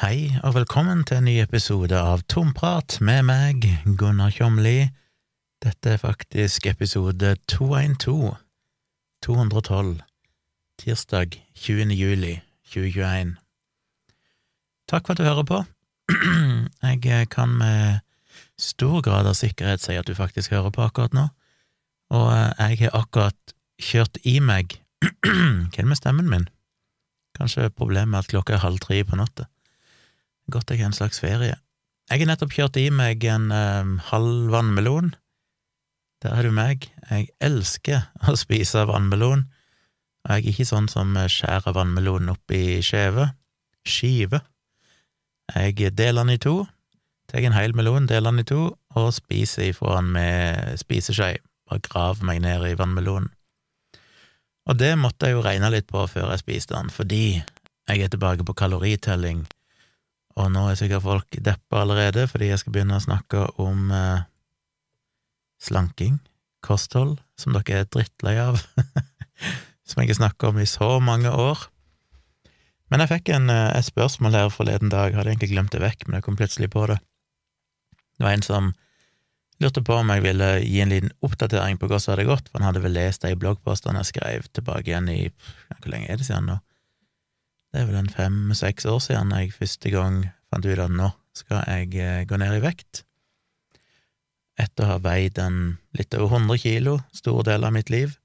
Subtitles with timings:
[0.00, 3.66] Hei, og velkommen til en ny episode av Tomprat med meg,
[4.00, 4.86] Gunnar Kjomli.
[5.60, 8.30] Dette er faktisk episode 212,
[9.26, 9.90] 212,
[10.80, 11.92] tirsdag 20.
[11.92, 12.32] juli
[12.72, 13.34] 2021.
[14.88, 15.60] Takk for at du hører på.
[16.88, 18.00] Jeg kan med
[18.56, 21.28] stor grad av sikkerhet si at du faktisk hører på akkurat nå,
[22.16, 26.48] og jeg har akkurat kjørt i meg Hva er det med stemmen min?
[27.36, 29.50] Kanskje problemet med at klokka er halv tre på natta.
[30.50, 31.56] Godt jeg har en slags ferie.
[32.10, 35.12] Jeg har nettopp kjørt i meg en um, halv vannmelon.
[36.24, 36.88] Der er du meg.
[37.10, 39.46] Jeg elsker å spise vannmelon,
[40.26, 43.30] og jeg er ikke sånn som skjærer vannmelonen opp i skjeve,
[43.86, 44.42] skive.
[45.54, 46.64] Jeg deler den i to,
[47.30, 48.64] tar en hel melon, deler den i to,
[48.98, 51.38] og spiser ifra den med spiseskje.
[51.70, 53.30] Bare graver meg ned i vannmelonen.
[54.68, 58.10] Og det måtte jeg jo regne litt på før jeg spiste den, fordi jeg er
[58.12, 59.46] tilbake på kaloritelling,
[60.40, 64.22] og nå er sikkert folk deppa allerede fordi jeg skal begynne å snakke om eh,
[65.60, 66.18] slanking,
[66.64, 68.60] kosthold, som dere er drittlei av,
[69.88, 71.66] som jeg har snakka om i så mange år.
[72.90, 76.06] Men jeg fikk en, eh, et spørsmål her forleden dag, hadde egentlig glemt det vekk,
[76.06, 77.00] men jeg kom plutselig på det.
[78.18, 78.72] Det var en som
[79.60, 82.60] lurte på om jeg ville gi en liten oppdatering på hvordan det hadde gått, for
[82.60, 85.22] han hadde vel lest de bloggpostene jeg skrev tilbake igjen i
[85.80, 86.58] Hvor lenge er det siden nå?
[87.70, 91.62] Det er vel en fem-seks år siden jeg første gang fant ut at nå skal
[91.70, 93.04] jeg eh, gå ned i vekt.
[94.60, 98.16] Etter å ha veid en litt over 100 kilo store deler av mitt liv.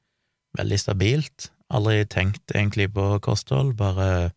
[0.58, 1.52] Veldig stabilt.
[1.70, 4.34] Aldri tenkt egentlig på kosthold, bare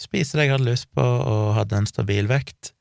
[0.00, 2.72] spise det jeg hadde lyst på og hadde en stabil vekt.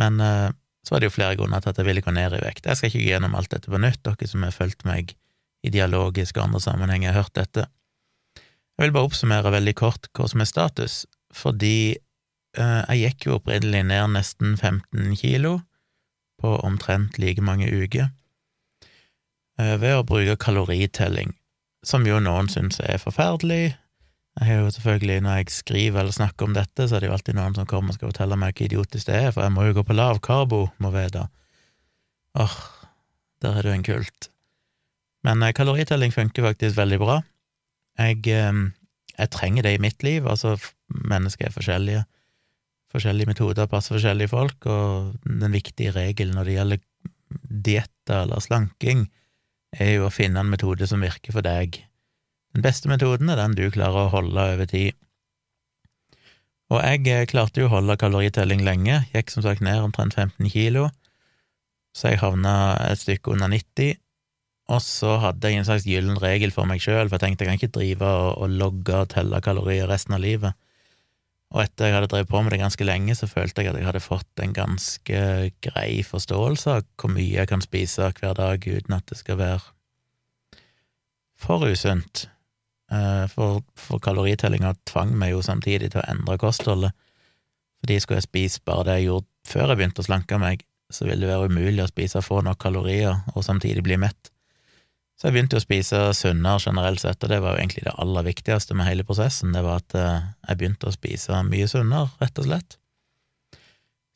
[0.00, 0.50] Men eh,
[0.82, 2.66] så var det jo flere grunner til at jeg ville gå ned i vekt.
[2.66, 5.14] Jeg skal ikke gå gjennom alt dette på nytt, dere som har fulgt meg
[5.62, 7.66] i dialogisk og andre sammenhenger, har hørt dette.
[8.80, 10.94] Jeg vil bare oppsummere veldig kort hva som er status,
[11.36, 11.98] fordi
[12.56, 15.58] eh, jeg gikk jo opprinnelig ned nesten 15 kilo
[16.40, 18.08] på omtrent like mange uker
[19.60, 21.34] eh, ved å bruke kaloritelling,
[21.84, 23.74] som jo noen syns er forferdelig,
[24.38, 27.14] jeg har jo selvfølgelig, når jeg skriver eller snakker om dette, så er det jo
[27.16, 29.66] alltid noen som kommer og skal fortelle meg hvor idiotisk det er, for jeg må
[29.66, 31.26] jo gå på lav karbo, må vite.
[32.38, 32.54] Åh,
[33.42, 34.30] der er jo en kult.
[35.26, 37.18] Men eh, kaloritelling funker faktisk veldig bra.
[37.98, 38.62] Jeg, eh,
[39.20, 40.56] jeg trenger det i mitt liv, altså
[40.88, 42.06] mennesker er forskjellige.
[42.90, 46.82] Forskjellige metoder passer forskjellige folk, og den viktige regelen når det gjelder
[47.70, 49.06] dietter eller slanking,
[49.78, 51.78] er jo å finne en metode som virker for deg
[52.54, 54.96] den beste metoden er den du klarer å holde over tid.
[56.70, 60.50] Og jeg eh, klarte jo å holde kaloritelling lenge, gikk som sagt ned omtrent 15
[60.50, 60.88] kilo,
[61.94, 62.54] så jeg havna
[62.86, 63.98] et stykke under 90,
[64.70, 67.50] og så hadde jeg en slags gyllen regel for meg sjøl, for jeg tenkte jeg
[67.50, 70.54] kan ikke drive og, og logge og telle kalorier resten av livet.
[71.50, 73.88] Og etter jeg hadde drevet på med det ganske lenge, så følte jeg at jeg
[73.88, 75.22] hadde fått en ganske
[75.66, 79.64] grei forståelse av hvor mye jeg kan spise hver dag uten at det skal være
[81.40, 82.28] for usunt.
[82.94, 86.94] Eh, for, for kaloritellinga tvang meg jo samtidig til å endre kostholdet,
[87.82, 91.06] fordi skulle jeg spise bare det jeg gjorde før jeg begynte å slanke meg, så
[91.06, 94.30] ville det være umulig å spise få nok kalorier og samtidig bli mett.
[95.20, 98.24] Så jeg begynte å spise sunnere generelt sett, og det var jo egentlig det aller
[98.24, 102.40] viktigste med hele prosessen, det var at eh, jeg begynte å spise mye sunnere, rett
[102.40, 102.78] og slett.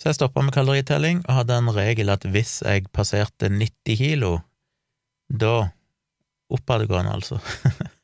[0.01, 4.33] Så jeg stoppa med kaloritelling og hadde en regel at hvis jeg passerte 90 kilo,
[5.29, 5.69] da
[6.53, 7.41] oppadgående, altså,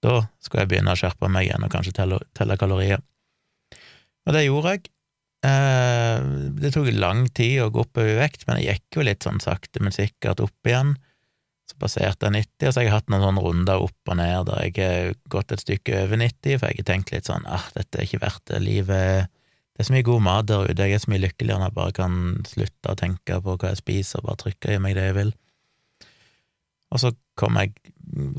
[0.00, 3.02] Da skulle jeg begynne å skjerpe meg igjen og kanskje telle, telle kalorier.
[4.24, 4.86] Og det gjorde jeg.
[5.44, 6.22] Eh,
[6.56, 9.42] det tok lang tid å gå opp i vekt, men jeg gikk jo litt sånn
[9.44, 10.94] sakte, men sikkert opp igjen.
[11.80, 14.64] Passerte jeg 90, og så har jeg hatt noen sånne runder opp og ned der
[14.66, 17.98] jeg har gått et stykke over 90, for jeg har tenkt litt sånn ah, dette
[17.98, 21.00] er ikke verdt det, livet Det er så mye god mat der ute, jeg er
[21.00, 24.28] så mye lykkeligere når jeg bare kan slutte å tenke på hva jeg spiser, og
[24.28, 25.32] bare trykke i meg det jeg vil.
[26.90, 27.72] Og så jeg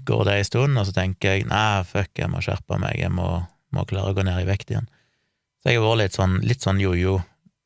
[0.06, 3.10] går det ei stund, og så tenker jeg nei, fuck, jeg må skjerpe meg, jeg
[3.16, 3.28] må,
[3.74, 4.90] må, klare å gå ned i vekt igjen.
[5.62, 7.20] Så jeg har vært litt sånn, litt sånn jojo,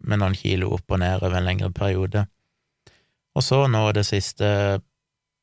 [0.05, 2.25] med noen kilo opp og ned over en lengre periode.
[3.35, 4.47] Og så nå det siste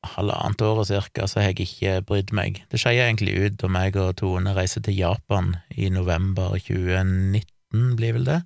[0.03, 2.61] halvannet året cirka, så har jeg ikke brydd meg.
[2.71, 8.17] Det skeier egentlig ut da meg og Tone reiser til Japan i november 2019, blir
[8.19, 8.39] vel det.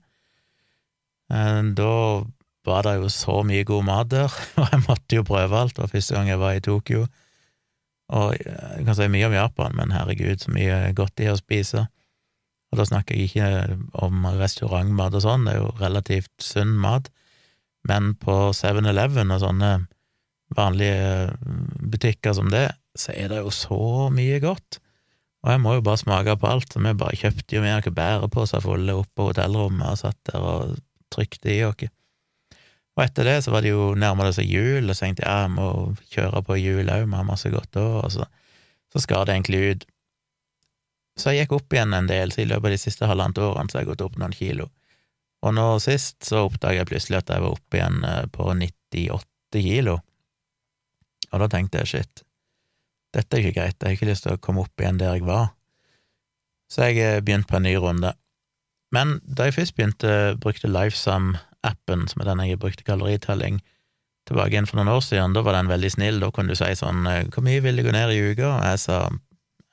[1.33, 1.93] Eh, da
[2.67, 5.75] var det jo så mye god mat der, og jeg måtte jo prøve alt.
[5.75, 7.05] Det var første gang jeg var i Tokyo.
[8.07, 11.41] Og jeg kan si mye om Japan, men herregud, så mye godt de har å
[11.41, 11.87] spise.
[12.71, 17.07] Og da snakker jeg ikke om restaurantmat og sånn, det er jo relativt sunn mat,
[17.87, 19.71] men på 7-Eleven og sånne
[20.55, 21.33] vanlige
[21.91, 24.79] butikker som det, så er det jo så mye godt.
[25.45, 27.93] Og jeg må jo bare smake på alt, så vi bare kjøpte jo med oss
[27.95, 30.77] bæreposer fulle opp på hotellrommet og satt der og
[31.13, 31.87] trykte i oss.
[32.97, 35.45] Og etter det så var det jo nærmere seg jul, og så tenkte jeg ja,
[35.45, 35.67] jeg må
[36.15, 38.25] kjøre på jul òg, vi har masse godt òg, og så,
[38.93, 39.85] så skar det egentlig ut.
[41.17, 43.69] Så jeg gikk opp igjen en del, så i løpet av de siste halvannet årene
[43.69, 44.67] så har jeg gått opp noen kilo.
[45.45, 49.61] Og nå sist så oppdaga jeg plutselig at jeg var oppe igjen eh, på 98
[49.61, 49.99] kilo,
[51.31, 52.23] og da tenkte jeg shit,
[53.15, 55.25] dette er ikke greit, jeg har ikke lyst til å komme opp igjen der jeg
[55.27, 55.53] var.
[56.71, 58.11] Så jeg eh, begynte på en ny runde.
[58.95, 61.35] Men da jeg først begynte, brukte Lifesum
[61.67, 63.61] appen, som er den jeg brukte kaloritelling,
[64.27, 66.19] tilbake igjen for noen år siden, da var den veldig snill.
[66.23, 68.49] Da kunne du si sånn eh, Hvor mye vil det gå ned i uka?
[68.57, 68.99] Og jeg sa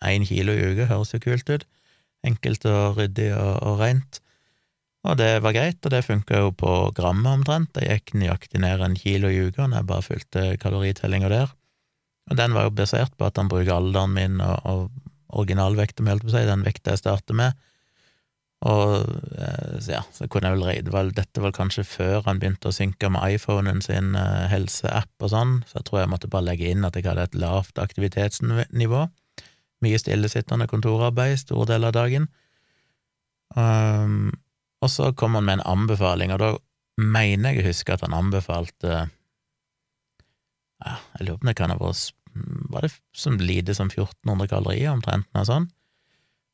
[0.04, 1.66] én kilo i uka, høres jo kult ut.
[2.24, 4.20] Enkelt og ryddig og, og rent.
[5.04, 7.76] Og det var greit, og det funka jo på grammet omtrent.
[7.76, 11.52] Jeg gikk nøyaktig ned en kilo i uka når jeg bare fulgte kaloritellinga der.
[12.32, 16.14] Og den var jo basert på at han bruker alderen min og, og originalvekta, jeg
[16.14, 17.58] holdt på å si, den vekta jeg starter med,
[18.64, 18.94] og
[19.36, 22.74] eh, ja, så kunne jeg vel reide vel, Dette var kanskje før han begynte å
[22.74, 26.70] synke med iPhonen sin uh, helseapp og sånn, så jeg tror jeg måtte bare legge
[26.72, 29.02] inn at jeg hadde et lavt aktivitetsnivå.
[29.84, 32.30] Mye stillesittende kontorarbeid store deler av dagen.
[33.54, 34.32] Um,
[34.82, 36.50] og så kom han med en anbefaling, og da
[37.00, 38.91] mener jeg å huske at han anbefalte
[40.85, 42.12] ja, Jeg lurer på om det kan ha vært
[42.71, 45.73] Var det som lite som 1400 kalorier, omtrent, noe sånt?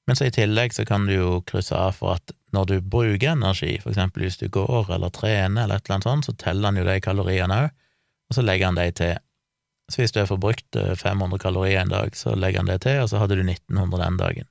[0.09, 3.31] Men så i tillegg så kan du jo krysse av for at når du bruker
[3.31, 6.67] energi, for eksempel hvis du går eller trener eller et eller annet sånt, så teller
[6.67, 7.77] han jo de kaloriene òg,
[8.27, 9.21] og så legger han de til.
[9.91, 13.05] Så hvis du har forbrukt 500 eh, kalorier en dag, så legger han det til,
[13.05, 14.50] og så hadde du 1900 den dagen.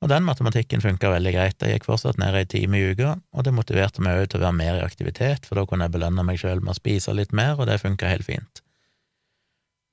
[0.00, 3.44] Og den matematikken funka veldig greit, jeg gikk fortsatt ned i time i uka, og
[3.44, 6.24] det motiverte meg òg til å være mer i aktivitet, for da kunne jeg belønne
[6.24, 8.62] meg sjøl med å spise litt mer, og det funka helt fint.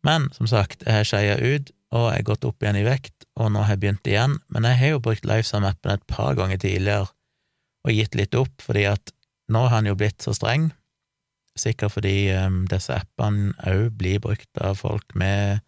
[0.07, 3.27] Men som sagt, jeg har skeia ut, og jeg har gått opp igjen i vekt,
[3.35, 6.59] og nå har jeg begynt igjen, men jeg har jo brukt Lifesum-appen et par ganger
[6.63, 7.11] tidligere
[7.87, 9.11] og gitt litt opp, fordi at
[9.51, 10.69] nå har han jo blitt så streng,
[11.57, 15.63] sikkert fordi um, disse appene òg blir brukt av folk med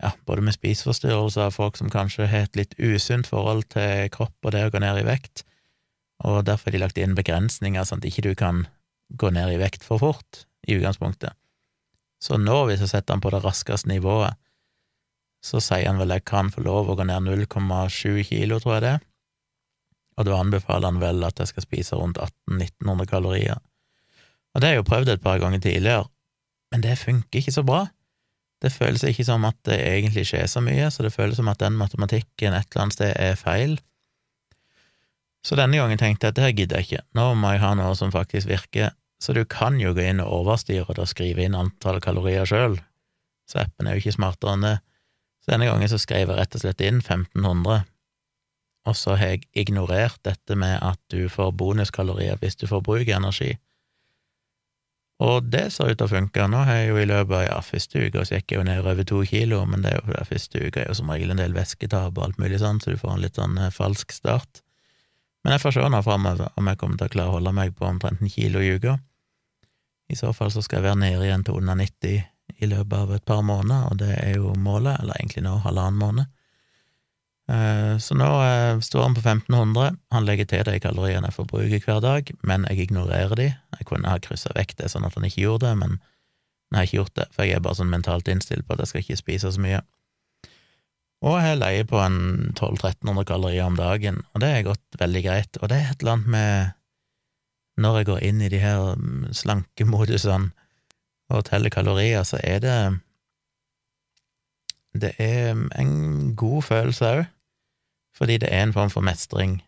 [0.00, 4.54] ja, både med spiseforstyrrelser, folk som kanskje har et litt usunt forhold til kropp og
[4.54, 5.44] det å gå ned i vekt,
[6.24, 8.64] og derfor har de lagt inn begrensninger sånn at ikke du kan
[9.20, 11.36] gå ned i vekt for fort, i utgangspunktet.
[12.20, 14.36] Så nå, hvis jeg setter han på det raskeste nivået,
[15.44, 18.84] så sier han vel jeg kan få lov å gå ned 0,7 kilo, tror jeg
[18.84, 18.96] det,
[20.20, 23.60] og da anbefaler han vel at jeg skal spise rundt 1800-1900 kalorier.
[24.52, 26.08] Og det har jeg jo prøvd et par ganger tidligere,
[26.74, 27.86] men det funker ikke så bra.
[28.60, 31.62] Det føles ikke som at det egentlig skjer så mye, så det føles som at
[31.62, 33.78] den matematikken et eller annet sted er feil.
[35.46, 37.72] Så denne gangen tenkte jeg at det her gidder jeg ikke, nå må jeg ha
[37.78, 41.44] noe som faktisk virker, så du kan jo gå inn og overstyre det og skrive
[41.44, 42.76] inn antall kalorier sjøl,
[43.48, 44.76] så appen er jo ikke smartere enn det.
[45.40, 47.88] Så denne gangen så skrev jeg rett og slett inn 1500,
[48.88, 53.54] og så har jeg ignorert dette med at du får bonuskalorier hvis du forbruker energi.
[55.20, 56.46] Og det ser ut til å funke.
[56.48, 58.80] Nå har jeg jo i løpet av ja, første uka så gikk jeg jo ned
[58.80, 61.42] over to kilo, men det er jo fordi første uka er jo som regel en
[61.42, 64.62] del væsketap og alt mulig sånn, så du får en litt sånn eh, falsk start.
[65.44, 67.76] Men jeg får se nå framover om jeg kommer til å klare å holde meg
[67.76, 68.96] på omtrent en kilo i uka.
[70.10, 72.16] I så fall så skal jeg være nede igjen til under 90
[72.60, 76.00] i løpet av et par måneder, og det er jo målet, eller egentlig nå halvannen
[76.00, 76.32] måned.
[77.50, 79.96] Eh, så nå eh, står han på 1500.
[80.14, 83.48] Han legger til de kaloriene jeg forbruker hver dag, men jeg ignorerer de.
[83.78, 85.96] Jeg kunne ha kryssa vekk det sånn at han ikke gjorde det, men
[86.70, 88.92] jeg har ikke gjort det, for jeg er bare sånn mentalt innstilt på at jeg
[88.92, 89.80] skal ikke spise så mye.
[91.26, 92.20] Og jeg leier på en
[92.54, 95.58] 1200-1300 kalorier om dagen, og det har gått veldig greit.
[95.60, 96.76] Og det er et eller annet med
[97.80, 100.52] når jeg går inn i de her mm, slankemodusene,
[101.30, 102.78] og teller kalorier, så er det
[105.00, 107.20] Det er en god følelse òg,
[108.20, 109.58] fordi det er en form for mestring.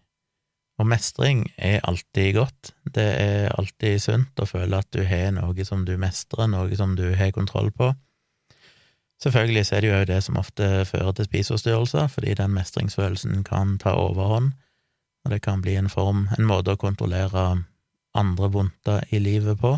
[0.80, 2.72] Og mestring er alltid godt.
[2.94, 6.96] Det er alltid sunt å føle at du har noe som du mestrer, noe som
[6.98, 7.92] du har kontroll på.
[9.22, 13.94] Selvfølgelig er det jo det som ofte fører til spiseforstyrrelser, fordi den mestringsfølelsen kan ta
[13.94, 14.50] overhånd,
[15.22, 17.62] og det kan bli en form, en måte å kontrollere
[18.18, 19.76] andre vondter i livet på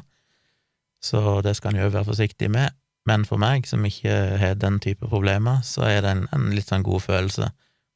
[1.04, 2.72] så det skal en jo være forsiktig med.
[3.04, 6.70] Men for meg, som ikke har den type problemer, så er det en, en litt
[6.70, 7.50] sånn god følelse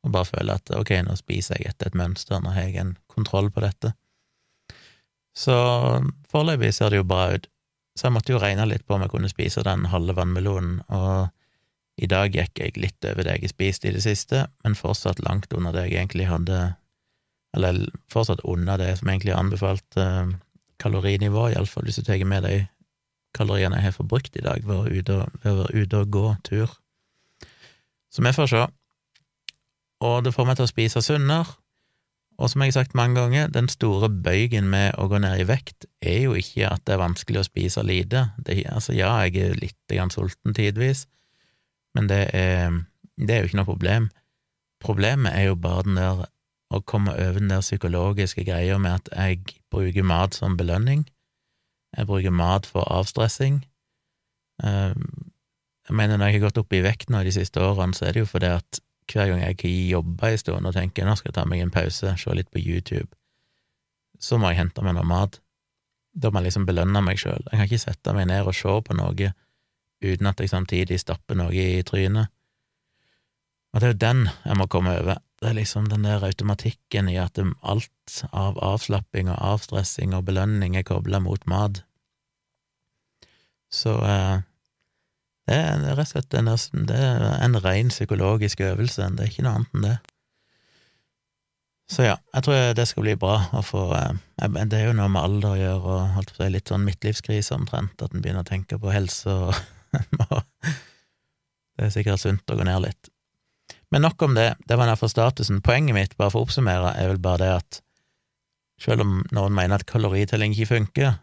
[0.08, 2.96] å bare føle at ok, nå spiser jeg etter et mønster, nå har jeg en
[3.10, 3.92] kontroll på dette.
[5.38, 5.54] Så
[6.32, 7.46] foreløpig ser det jo bra ut.
[7.98, 11.28] Så jeg måtte jo regne litt på om jeg kunne spise den halve vannmelonen, og
[11.98, 15.22] i dag gikk jeg litt over det jeg har spist i det siste, men fortsatt
[15.26, 16.76] langt under det jeg egentlig hadde
[17.56, 20.34] Eller fortsatt under det som egentlig er anbefalt eh,
[20.78, 22.66] kalorinivå, iallfall hvis du tar med de
[23.34, 26.74] kaloriene jeg har forbrukt i dag ved å være og, ute og gå tur.
[28.12, 28.66] Så vi får se.
[30.04, 31.56] Og det får meg til å spise sunnere.
[32.38, 35.46] Og som jeg har sagt mange ganger, den store bøygen med å gå ned i
[35.48, 38.28] vekt er jo ikke at det er vanskelig å spise lite.
[38.46, 41.08] Det, altså, ja, jeg er litt grann sulten tidvis,
[41.98, 42.78] men det er,
[43.18, 44.10] det er jo ikke noe problem.
[44.78, 46.28] Problemet er jo bare den der
[46.68, 51.06] å komme over den der psykologiske greia med at jeg bruker mat som belønning.
[51.96, 53.62] Jeg bruker mat for avstressing.
[54.62, 55.32] Ehm,
[55.88, 58.14] jeg mener, når jeg har gått opp i vekt nå de siste årene, så er
[58.14, 61.30] det jo fordi at hver gang jeg ikke jobber en stund og tenker nå skal
[61.30, 63.08] jeg ta meg en pause, se litt på YouTube,
[64.20, 65.38] så må jeg hente meg noe mat.
[66.12, 67.44] Da må jeg liksom belønne meg sjøl.
[67.46, 69.30] Jeg kan ikke sette meg ned og se på noe
[69.98, 72.30] uten at jeg samtidig stapper noe i trynet.
[73.74, 75.20] Og det er jo den jeg må komme over.
[75.38, 80.74] Det er liksom den der automatikken i at alt av avslapping og avstressing og belønning
[80.76, 81.84] er kobla mot mat.
[83.70, 84.40] Så eh,
[85.48, 86.52] det er rett og slett en,
[86.88, 89.96] det er en ren psykologisk øvelse, det er ikke noe annet enn det.
[91.88, 95.08] Så ja, jeg tror det skal bli bra å få eh, Det er jo noe
[95.08, 98.44] med alder å gjøre, og holdt på å litt sånn midtlivskrise omtrent, at en begynner
[98.44, 99.56] å tenke på helse og
[101.78, 103.08] Det er sikkert sunt å gå ned litt.
[103.94, 105.62] Men nok om det, det var derfor statusen.
[105.64, 107.78] Poenget mitt, bare for å oppsummere, er vel bare det at
[108.82, 111.16] selv om noen mener at kaloritelling ikke funker,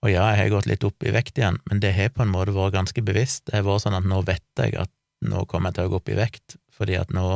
[0.00, 2.32] og ja, jeg har gått litt opp i vekt igjen, men det har på en
[2.32, 3.44] måte vært ganske bevisst.
[3.48, 4.92] Det har vært sånn at nå vet jeg at
[5.28, 7.26] nå kommer jeg til å gå opp i vekt, fordi at nå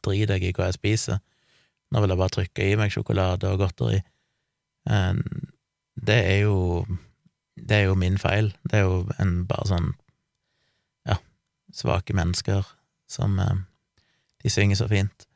[0.00, 1.20] driter jeg i hva jeg spiser.
[1.92, 4.00] Nå vil jeg bare trykke i meg sjokolade og godteri.
[6.00, 6.86] Det er jo
[7.60, 8.54] Det er jo min feil.
[8.64, 9.90] Det er jo en bare sånn
[11.04, 11.18] Ja,
[11.72, 12.64] svake mennesker
[13.10, 13.60] som eh,
[14.40, 15.26] De synger så fint.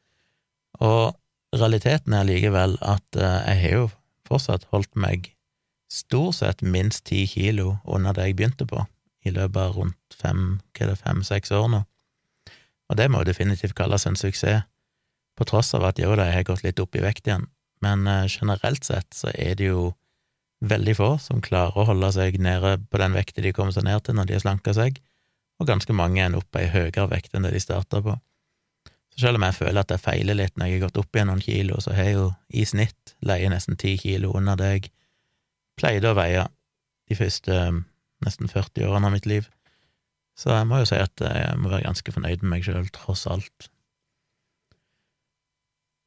[0.80, 1.12] Og
[1.52, 3.90] realiteten er likevel at eh, jeg har jo
[4.25, 5.34] fortsatt holdt meg
[5.91, 8.85] stort sett minst ti kilo under det jeg begynte på,
[9.25, 11.83] i løpet av rundt fem, hva er det, fem-seks år nå.
[12.91, 14.64] Og det må jo definitivt kalles en suksess,
[15.35, 17.49] på tross av at jo da, jeg har gått litt opp i vekt igjen,
[17.83, 19.88] men uh, generelt sett så er det jo
[20.64, 24.05] veldig få som klarer å holde seg nede på den vekta de kommer seg ned
[24.07, 25.00] til når de har slanka seg,
[25.59, 28.17] og ganske mange ender opp på ei høyere vekt enn det de starta på.
[29.14, 31.31] Så selv om jeg føler at jeg feiler litt når jeg har gått opp igjen
[31.31, 34.88] noen kilo, så har jeg jo i snitt leie nesten ti kilo under det jeg
[35.81, 36.47] pleide å veie
[37.11, 37.85] de første um,
[38.25, 39.49] nesten 40 årene av mitt liv.
[40.38, 43.26] Så jeg må jo si at jeg må være ganske fornøyd med meg sjøl, tross
[43.31, 43.69] alt.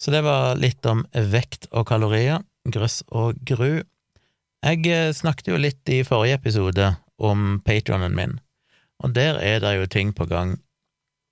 [0.01, 3.81] Så det var litt om vekt og kalorier, grøss og gru.
[4.65, 8.35] Jeg eh, snakket jo litt i forrige episode om patronen min,
[9.01, 10.57] og der er det jo ting på gang.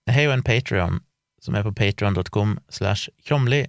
[0.07, 1.01] Jeg har jo en patrion
[1.41, 3.65] som er på patron.com slash tjomli,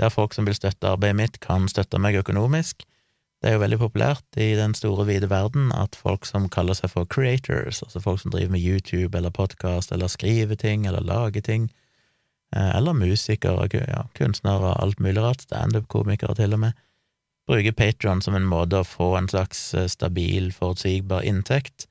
[0.00, 2.86] der folk som vil støtte arbeidet mitt, kan støtte meg økonomisk.
[3.42, 6.92] Det er jo veldig populært i den store, vide verden at folk som kaller seg
[6.92, 11.42] for creators, altså folk som driver med YouTube eller podkast eller skriver ting eller lager
[11.42, 11.64] ting,
[12.54, 16.78] eh, eller musikere, ja, kunstnere og alt mulig rart, standup-komikere til og med,
[17.50, 21.88] bruker Patron som en måte å få en slags eh, stabil, forutsigbar inntekt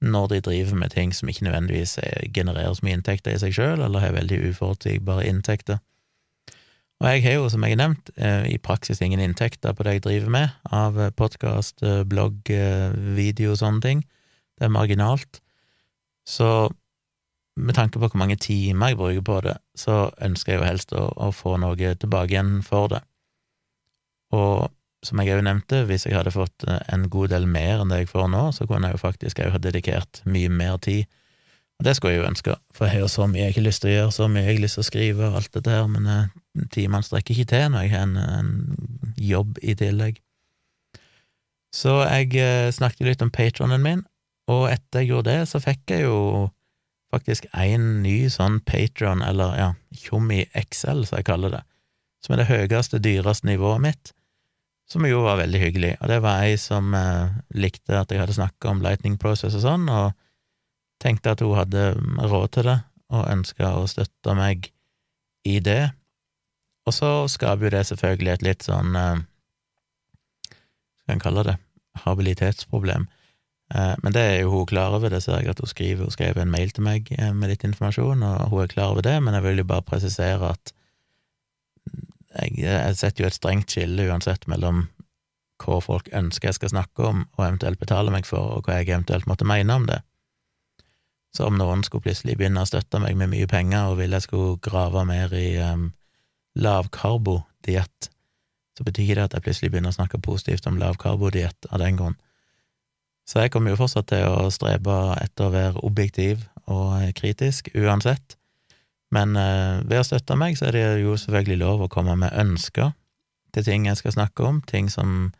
[0.00, 1.98] når de driver med ting som ikke nødvendigvis
[2.32, 5.84] genererer så mye inntekter i seg sjøl, eller har veldig uforutsigbare inntekter.
[7.04, 9.98] Og jeg har jo, som jeg har nevnt, eh, i praksis ingen inntekter på det
[9.98, 12.48] jeg driver med, av eh, podkast, eh, blogg,
[13.18, 14.00] video og sånne ting.
[14.56, 15.42] Det er marginalt.
[16.24, 16.70] Så
[17.60, 20.96] med tanke på hvor mange timer jeg bruker på det, så ønsker jeg jo helst
[20.96, 23.02] å, å få noe tilbake igjen for det.
[24.32, 24.72] Og
[25.04, 28.14] som jeg òg nevnte, hvis jeg hadde fått en god del mer enn det jeg
[28.14, 31.04] får nå, så kunne jeg jo faktisk òg ha dedikert mye mer tid.
[31.80, 33.90] Og det skulle jeg jo ønske, for jeg har så mye jeg har lyst til
[33.90, 36.68] å gjøre, så mye jeg har lyst til å skrive og alt dette her, men
[36.72, 38.52] timene strekker ikke til når jeg har en, en,
[39.18, 40.18] jobb i tillegg.
[41.74, 44.02] Så jeg eh, snakket litt om patronen min,
[44.50, 46.18] og etter jeg gjorde det, så fikk jeg jo
[47.14, 51.62] faktisk en ny sånn patron, eller ja, Tjommi XL, som jeg kaller det,
[52.24, 54.12] som er det høyeste, dyreste nivået mitt,
[54.90, 55.94] som jo var veldig hyggelig.
[56.00, 59.64] Og det var ei som eh, likte at jeg hadde snakka om Lightning Process og
[59.64, 60.12] sånn, og
[61.04, 62.78] tenkte at hun hadde råd til det,
[63.14, 64.70] og ønska å støtte meg
[65.44, 65.92] i det.
[66.88, 69.20] Og så skaper jo det selvfølgelig et litt sånn Hva
[71.04, 71.58] Skal en kalle det
[72.02, 73.06] habilitetsproblem.
[73.74, 76.04] Eh, men det er jo hun klar over, det ser jeg at hun skriver.
[76.04, 79.06] Hun skrev en mail til meg eh, med litt informasjon, og hun er klar over
[79.06, 80.74] det, men jeg vil jo bare presisere at
[82.34, 84.88] jeg setter jo et strengt skille uansett mellom
[85.62, 88.90] hva folk ønsker jeg skal snakke om, og eventuelt betale meg for, og hva jeg
[88.90, 90.00] eventuelt måtte mene om det.
[91.34, 94.28] Så om noen skulle plutselig begynne å støtte meg med mye penger og ville jeg
[94.28, 95.88] skulle grave mer i um,
[96.54, 98.10] lavkarbodiett,
[98.78, 102.16] så betyr det at jeg plutselig begynner å snakke positivt om lavkarbodiett av den grunn.
[103.26, 108.38] Så jeg kommer jo fortsatt til å strebe etter å være objektiv og kritisk, uansett,
[109.14, 112.34] Men uh, ved å støtte meg, så er det jo selvfølgelig lov å komme med
[112.34, 112.94] ønsker
[113.54, 115.30] til ting jeg skal snakke om, ting som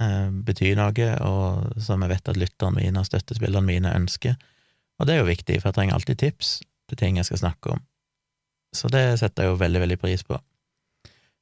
[0.00, 4.36] eh, betyr noe, og som jeg vet at lytterne mine og støttespillerne mine ønsker.
[4.98, 7.76] Og det er jo viktig, for jeg trenger alltid tips til ting jeg skal snakke
[7.76, 7.82] om.
[8.76, 10.38] Så det setter jeg jo veldig, veldig pris på.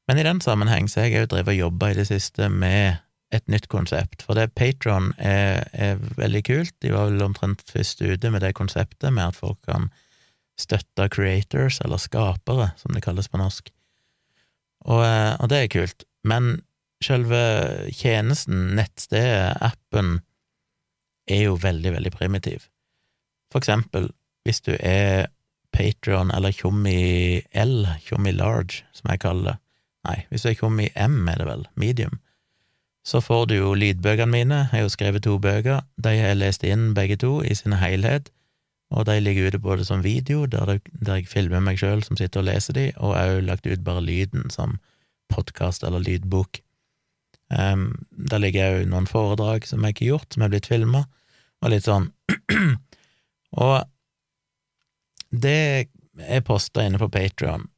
[0.09, 3.01] Men i den sammenheng så har jeg òg drevet og jobba i det siste med
[3.35, 6.75] et nytt konsept, for det Patron er, er veldig kult.
[6.85, 9.89] De var vel omtrent først ute med det konseptet med at folk kan
[10.61, 13.73] støtte creators, eller skapere, som det kalles på norsk.
[14.85, 16.05] Og, eh, og det er kult.
[16.23, 16.61] Men
[17.05, 17.41] selve
[17.93, 20.19] tjenesten, nettstedet, appen,
[21.31, 22.69] er jo veldig, veldig primitiv.
[23.53, 24.11] For eksempel,
[24.45, 25.31] hvis du er
[25.75, 29.57] Patrion eller Tjommi L, Tjommi Large, som jeg kaller det,
[30.05, 32.19] nei, hvis du er Tjommi M, er det vel, medium,
[33.05, 36.41] så får du jo lydbøkene mine, jeg har jo skrevet to bøker, de har jeg
[36.41, 38.31] lest inn begge to i sin helhet,
[38.95, 42.49] og de ligger ute både som video, der, jeg filmer meg sjøl som sitter og
[42.49, 44.79] leser de, og jo lagt ut bare lyden som
[45.33, 46.61] podkast eller lydbok.
[47.53, 51.05] Um, der ligger òg noen foredrag som jeg ikke har gjort, som er blitt filma,
[51.63, 52.09] og litt sånn.
[53.65, 53.77] og
[55.35, 55.91] det
[56.25, 57.69] er posta inne på Patrion,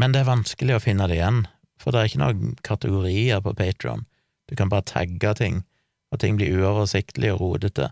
[0.00, 1.44] men det er vanskelig å finne det igjen,
[1.80, 4.06] for det er ikke noen kategorier på Patrion.
[4.46, 5.64] Du kan bare tagge ting,
[6.12, 7.90] og ting blir uoversiktlig og rodete.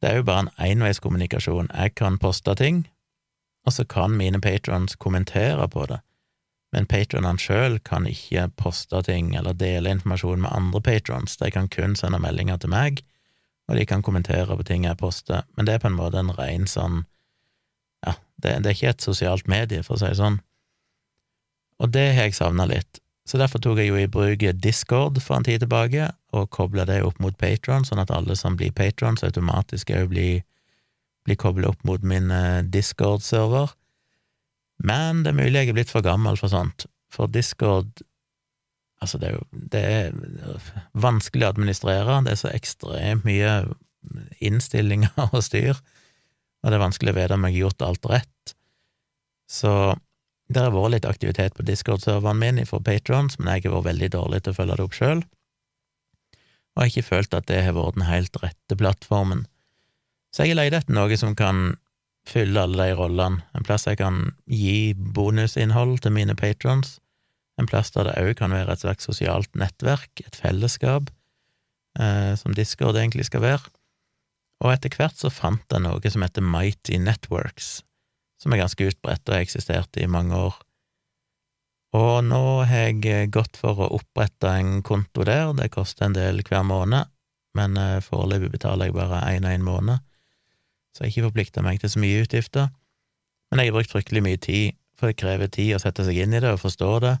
[0.00, 1.70] Det er jo bare en enveiskommunikasjon.
[1.72, 2.84] Jeg kan poste ting,
[3.64, 6.00] og så kan mine patrons kommentere på det,
[6.74, 11.70] men patronene sjøl kan ikke poste ting eller dele informasjon med andre patrons, de kan
[11.70, 13.04] kun sende meldinger til meg,
[13.70, 16.34] og de kan kommentere på ting jeg poster, men det er på en måte en
[16.34, 17.04] ren sånn
[18.04, 20.42] ja, det, det er ikke et sosialt medie, for å si det sånn.
[21.80, 25.38] Og det har jeg savna litt, så derfor tok jeg jo i bruk Discord for
[25.38, 29.24] en tid tilbake, og kobla det opp mot Patron, sånn at alle som blir patrons,
[29.24, 30.42] automatisk òg blir,
[31.24, 33.72] blir kobla opp mot min eh, Discord-server.
[34.82, 38.04] Men det er mulig jeg er blitt for gammel for sånt, for Discord
[39.02, 39.42] Altså, det er jo
[39.74, 43.50] det er vanskelig å administrere, det er så ekstremt mye
[44.40, 48.54] innstillinger og styr, og det er vanskelig å vite om jeg har gjort alt rett.
[49.50, 49.72] Så
[50.48, 54.10] det har vært litt aktivitet på Discord-serveren min fra Patrons, men jeg har vært veldig
[54.14, 55.24] dårlig til å følge det opp sjøl,
[56.74, 59.44] og jeg har ikke følt at det har vært den helt rette plattformen.
[60.34, 61.76] Så jeg har leid etter noe som kan
[62.28, 66.98] fylle alle de rollene, en plass jeg kan gi bonusinnhold til mine patrons,
[67.60, 71.12] en plass der det òg kan være et slags sosialt nettverk, et fellesskap,
[72.00, 73.72] eh, som Discord egentlig skal være.
[74.64, 77.82] Og etter hvert så fant jeg noe som heter Mighty Networks,
[78.40, 80.56] som er ganske utbredt og har eksistert i mange år.
[81.94, 86.42] Og nå har jeg gått for å opprette en konto der, det koster en del
[86.42, 87.12] hver måned,
[87.54, 90.02] men eh, foreløpig betaler jeg bare én og én måned,
[90.94, 92.70] så jeg har ikke forplikta meg til så mye utgifter.
[93.50, 96.36] Men jeg har brukt fryktelig mye tid, for det krever tid å sette seg inn
[96.36, 97.16] i det og forstå det,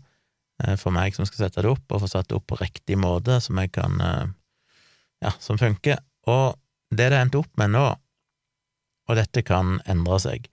[0.62, 2.98] eh, for meg som skal sette det opp, og få satt det opp på riktig
[3.02, 4.26] måte, som jeg kan eh,
[5.26, 5.98] ja, som funker.
[6.30, 6.54] Og
[6.94, 7.86] det det endte opp med nå,
[9.04, 10.46] og dette kan endre seg,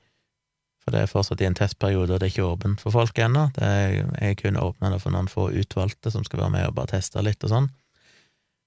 [0.82, 3.52] for det er fortsatt i en testperiode, og det er ikke åpent for folk ennå.
[3.62, 7.22] Jeg kun åpna det for noen få utvalgte som skal være med og bare teste
[7.22, 7.70] litt og sånn.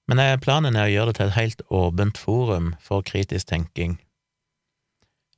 [0.07, 3.97] Men planen er å gjøre det til et helt åpent forum for kritisk tenking.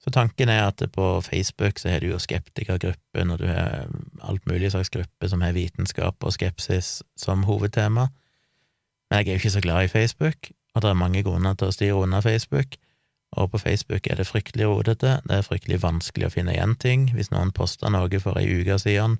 [0.08, 3.90] Så tanken er at på Facebook så har du jo skeptikergruppen, og du har
[4.24, 8.08] alt mulig slags grupper som har vitenskap og skepsis som hovedtema.
[9.12, 11.68] Men jeg er jo ikke så glad i Facebook, og det er mange grunner til
[11.68, 12.80] å styre unna Facebook
[13.32, 17.10] og på Facebook er det fryktelig rodete, det er fryktelig vanskelig å finne igjen ting.
[17.16, 19.18] Hvis noen poster noe for ei uke siden,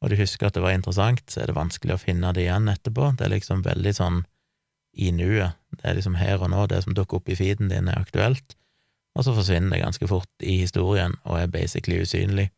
[0.00, 2.68] og du husker at det var interessant, så er det vanskelig å finne det igjen
[2.72, 3.14] etterpå.
[3.16, 4.22] Det er liksom veldig sånn
[4.92, 5.56] i nuet.
[5.76, 8.56] Det er liksom her og nå, det som dukker opp i feeden din, er aktuelt,
[9.18, 12.50] og så forsvinner det ganske fort i historien og er basically usynlig.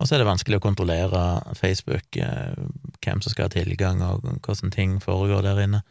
[0.00, 1.22] Og så er det vanskelig å kontrollere
[1.58, 2.54] Facebook, eh,
[3.04, 5.82] hvem som skal ha tilgang, og hvordan ting foregår der inne.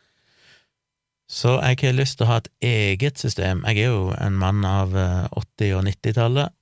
[1.30, 3.62] Så jeg har lyst til å ha et eget system.
[3.68, 6.56] Jeg er jo en mann av 80- eh, og 90-tallet,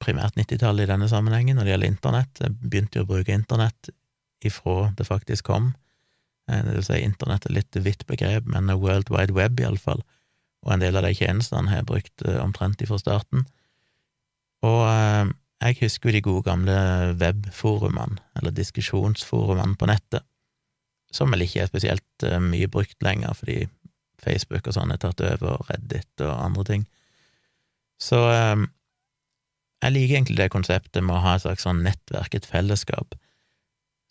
[0.00, 2.44] primært 90-tallet i denne sammenhengen når det gjelder internett.
[2.44, 3.90] Jeg begynte jo å bruke internett
[4.46, 5.74] ifra det faktisk kom.
[6.46, 10.04] Eh, det vil si, internett er litt vidt begrep, men World Wide Web, iallfall,
[10.66, 13.46] og en del av de tjenestene har jeg brukt eh, omtrent ifra starten.
[14.66, 14.82] Og
[15.60, 16.74] jeg husker jo de gode gamle
[17.20, 20.26] webforumene, eller diskusjonsforumene på nettet
[21.10, 23.64] som vel ikke er spesielt uh, mye brukt lenger, fordi
[24.22, 26.84] Facebook og sånn er tatt over, og Reddit og andre ting.
[28.00, 28.20] Så
[29.80, 33.16] jeg liker egentlig det konseptet med å ha et slags sånn nettverk, et fellesskap.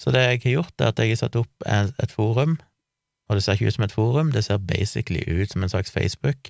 [0.01, 2.57] Så det jeg har gjort, er at jeg har satt opp et forum,
[3.29, 5.91] og det ser ikke ut som et forum, det ser basically ut som en slags
[5.91, 6.49] Facebook,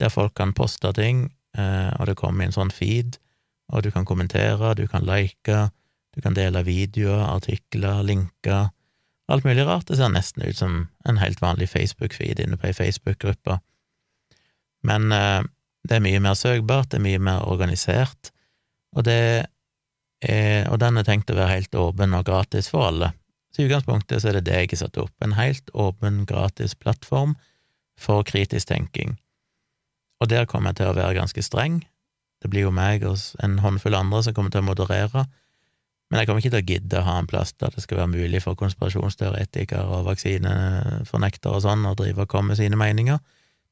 [0.00, 3.20] der folk kan poste ting, eh, og det kommer i en sånn feed,
[3.72, 5.58] og du kan kommentere, du kan like,
[6.12, 8.72] du kan dele videoer, artikler, linker,
[9.32, 9.86] alt mulig rart.
[9.88, 13.60] Det ser nesten ut som en helt vanlig Facebook-feed inne på ei Facebook-gruppe.
[14.84, 15.40] Men eh,
[15.88, 18.32] det er mye mer søkbart, det er mye mer organisert,
[18.92, 19.46] og, det
[20.20, 23.12] er, og den er tenkt å være helt åpen og gratis for alle.
[23.52, 26.74] Så i utgangspunktet så er det det jeg har satt opp, en helt åpen, gratis
[26.74, 27.36] plattform
[28.00, 29.18] for kritisk tenking.
[30.22, 31.82] Og der kommer jeg til å være ganske streng.
[32.42, 35.26] Det blir jo meg og en håndfull andre som kommer til å moderere,
[36.12, 38.12] men jeg kommer ikke til å gidde å ha en plass der det skal være
[38.12, 43.16] mulig for konspirasjonsteoretikere og vaksinefornektere og sånn å drive og komme med sine meninger.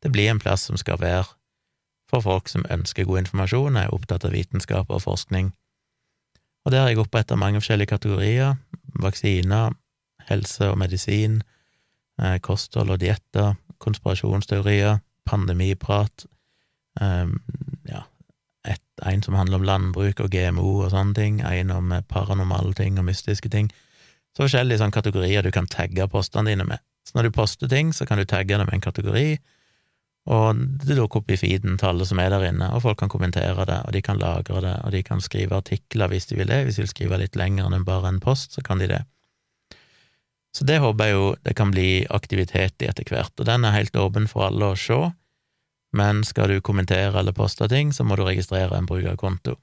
[0.01, 1.27] Det blir en plass som skal være
[2.09, 5.53] for folk som ønsker god informasjon, er opptatt av vitenskap og forskning.
[6.65, 8.57] Og der har jeg oppretta mange forskjellige kategorier,
[9.05, 9.75] vaksiner,
[10.29, 11.41] helse og medisin,
[12.23, 16.27] eh, kosthold og dietter, konspirasjonsteorier, pandemiprat,
[17.01, 17.37] um,
[17.89, 18.03] ja,
[18.69, 22.99] et, en som handler om landbruk og GMO og sånne ting, en om paranormale ting
[22.99, 23.71] og mystiske ting.
[24.37, 26.83] Så forskjellige sånne kategorier du kan tagge postene dine med.
[27.07, 29.39] Så når du poster ting, så kan du tagge det med en kategori,
[30.29, 33.09] og det dukker opp i feeden til alle som er der inne, og folk kan
[33.13, 36.51] kommentere det, og de kan lagre det, og de kan skrive artikler hvis de vil
[36.51, 36.61] det.
[36.67, 39.01] Hvis de vil skrive litt lenger enn bare en post, så kan de det.
[40.57, 43.77] Så det håper jeg jo det kan bli aktivitet i etter hvert, og den er
[43.77, 44.99] helt åpen for alle å se,
[45.97, 49.57] men skal du kommentere eller poste ting, så må du registrere en brukerkonto,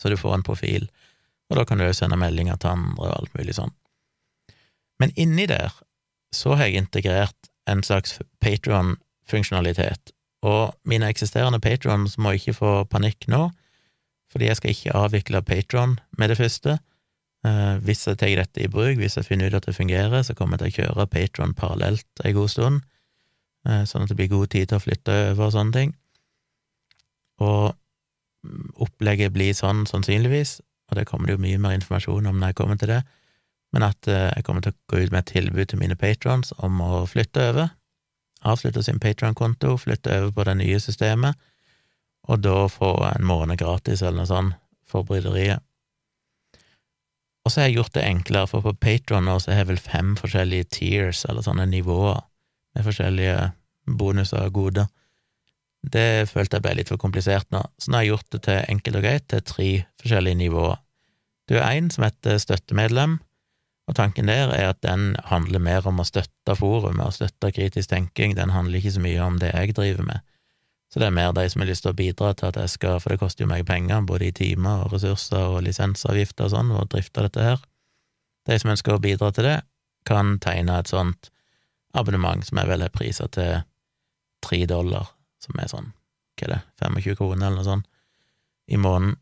[0.00, 0.88] så du får en profil,
[1.50, 3.72] og da kan du jo sende meldinger til andre og alt mulig sånn.
[5.00, 5.72] Men inni der
[6.32, 8.18] så har jeg integrert en slags
[9.32, 13.48] Patron-funksjonalitet, og mine eksisterende patrons må ikke få panikk nå,
[14.32, 16.78] fordi jeg skal ikke avvikle Patron med det første.
[17.46, 20.34] Eh, hvis jeg tar dette i bruk, hvis jeg finner ut at det fungerer, så
[20.34, 22.80] kommer jeg til å kjøre Patron parallelt en god stund,
[23.62, 25.92] Eh, sånn at det blir god tid til å flytte over og sånne ting.
[27.42, 27.76] Og
[28.82, 30.56] opplegget blir sånn sannsynligvis,
[30.90, 33.02] og det kommer det jo mye mer informasjon om når jeg kommer til det,
[33.72, 36.50] men at eh, jeg kommer til å gå ut med et tilbud til mine patrons
[36.58, 37.70] om å flytte over,
[38.42, 41.38] avslutte sin patron-konto, flytte over på det nye systemet,
[42.30, 45.62] og da få en måned gratis eller noe sånt for bryderiet.
[47.42, 49.82] Og så har jeg gjort det enklere, for på Patron nå så har jeg vel
[49.82, 52.20] fem forskjellige tiers, eller sånne nivåer,
[52.76, 53.38] med forskjellige
[53.98, 54.86] bonuser og goder.
[55.82, 58.60] Det følte jeg ble litt for komplisert nå, så nå har jeg gjort det til
[58.70, 59.68] enkelt og greit til tre
[60.02, 60.78] forskjellige nivåer.
[61.50, 63.18] Du er en som heter støttemedlem,
[63.90, 67.90] og tanken der er at den handler mer om å støtte forumet og støtte kritisk
[67.90, 70.22] tenking, den handler ikke så mye om det jeg driver med.
[70.92, 72.98] Så det er mer de som har lyst til å bidra til at jeg skal,
[73.00, 76.72] for det koster jo meg penger, både i timer og ressurser og lisensavgifter og sånn,
[76.76, 77.62] å drifte dette her.
[78.46, 79.58] De som ønsker å bidra til det,
[80.04, 81.30] kan tegne et sånt
[81.94, 83.62] abonnement som er vel er prisa til
[84.44, 85.92] tre dollar, som er sånn,
[86.36, 87.88] hva er det, 25 kroner eller noe sånt,
[88.68, 89.16] i måneden.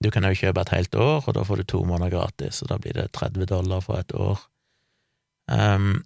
[0.00, 2.70] Du kan jo kjøpe et helt år, og da får du to måneder gratis, og
[2.72, 4.40] da blir det 30 dollar for et år.
[5.50, 6.04] Um,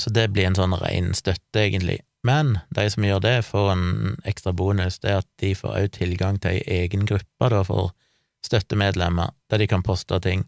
[0.00, 2.02] så det blir en sånn ren støtte, egentlig.
[2.26, 5.90] Men de som gjør det, får en ekstra bonus, det er at de får òg
[5.96, 7.92] tilgang til ei egen gruppe da, for
[8.44, 10.44] støttemedlemmer, der de kan poste ting.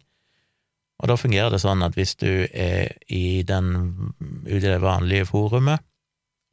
[1.00, 4.12] Og da fungerer det sånn at hvis du er i den,
[4.48, 5.84] ute i det vanlige forumet,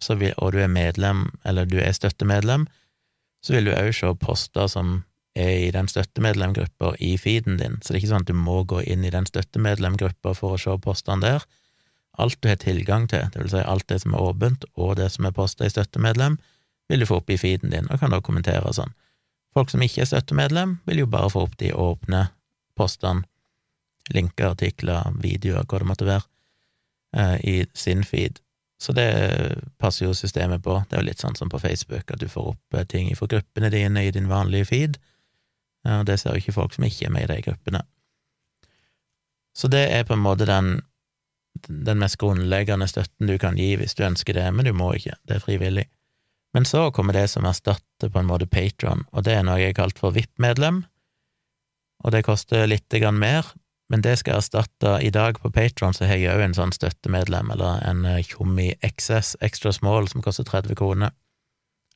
[0.04, 2.68] vil, og du er medlem, eller du er støttemedlem,
[3.44, 4.98] så vil du òg se poster som
[5.36, 8.62] er i den støttemedlemgruppa i feeden din, så det er ikke sånn at du må
[8.70, 11.46] gå inn i den støttemedlemgruppa for å se postene der.
[12.22, 15.10] Alt du har tilgang til, det vil si alt det som er åpent, og det
[15.16, 16.38] som er posta i støttemedlem,
[16.90, 18.94] vil du få opp i feeden din, og kan da kommentere sånn.
[19.54, 22.28] Folk som ikke er støttemedlem, vil jo bare få opp de åpne
[22.78, 23.26] postene
[24.14, 26.26] linker, artikler, videoer, hva det måtte være,
[27.16, 28.42] eh, i sin feed.
[28.82, 30.76] Så det passer jo systemet på.
[30.90, 33.28] Det er jo litt sånn som på Facebook, at du får opp eh, ting fra
[33.28, 34.98] gruppene dine i din vanlige feed,
[35.84, 37.84] og det ser jo ikke folk som ikke er med i de gruppene.
[39.54, 40.78] Så det er på en måte den,
[41.68, 45.18] den mest grunnleggende støtten du kan gi hvis du ønsker det, men du må ikke,
[45.30, 45.86] det er frivillig.
[46.54, 49.74] Men så kommer det som erstatter på en måte Patron, og det er noe jeg
[49.74, 50.84] har kalt for VIP-medlem,
[52.04, 53.48] og det koster litt mer,
[53.90, 57.52] men det skal erstatte I dag på Patron så har jeg òg en sånn støttemedlem,
[57.54, 61.12] eller en eh, Tjommi XS Extra Small, som koster 30 kroner.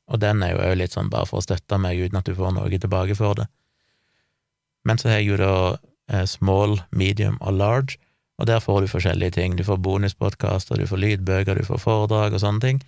[0.08, 2.36] Og den er jo òg litt sånn bare for å støtte meg, uten at du
[2.38, 3.48] får noe tilbake for det.
[4.84, 5.54] Men så har jeg jo da
[6.12, 7.98] eh, small, medium og large,
[8.38, 9.56] og der får du forskjellige ting.
[9.58, 12.82] Du får bonuspodkaster, du får lydbøker, du får foredrag og sånne ting.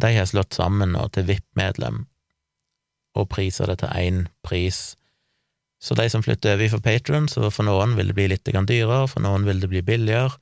[0.00, 2.04] De har slått sammen nå til VIP-medlem,
[3.16, 4.90] og priser det til én pris
[5.80, 9.06] så de som flytter over for Patron, så for noen vil det bli litt dyrere,
[9.08, 10.34] for noen vil det bli billigere,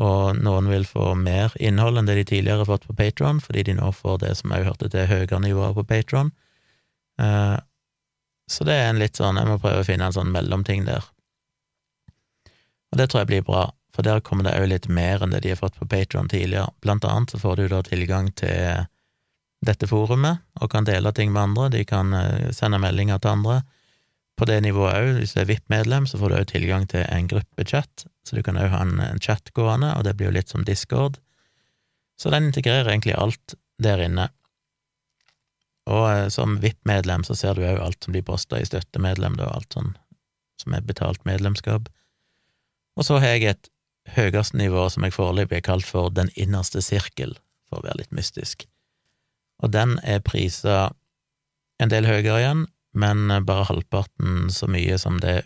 [0.00, 3.66] og noen vil få mer innhold enn det de tidligere har fått på Patron, fordi
[3.66, 6.30] de nå får det som òg hørte til høyere nivåer på Patron.
[8.50, 11.04] Så det er en litt sånn Jeg må prøve å finne en sånn mellomting der.
[12.90, 15.44] Og det tror jeg blir bra, for der kommer det òg litt mer enn det
[15.44, 16.72] de har fått på Patron tidligere.
[16.82, 18.88] Blant annet så får du da tilgang til
[19.66, 21.68] dette forumet og kan dele ting med andre.
[21.76, 23.60] De kan eh, sende meldinger til andre.
[24.40, 27.28] På det nivået òg, hvis du er VIP-medlem, så får du òg tilgang til en
[27.28, 30.50] gruppechat, så du kan òg ha en, en chat gående, og det blir jo litt
[30.50, 31.20] som Discord.
[32.16, 34.30] Så den integrerer egentlig alt der inne.
[35.90, 39.50] Og eh, som VIP-medlem så ser du òg alt som blir posta i støttemedlem, da,
[39.50, 39.94] alt sånn
[40.60, 41.88] som er betalt medlemskap.
[42.98, 43.70] Og så har jeg et
[44.16, 47.36] høyeste nivå som jeg foreløpig har kalt for Den innerste sirkel,
[47.68, 48.66] for å være litt mystisk.
[49.64, 50.90] Og den er prisa
[51.80, 55.44] en del høyere igjen, men bare halvparten så mye som det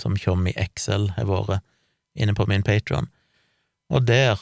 [0.00, 1.60] som Tjom i Excel har vært
[2.18, 3.10] inne på min Patron.
[3.92, 4.40] Og der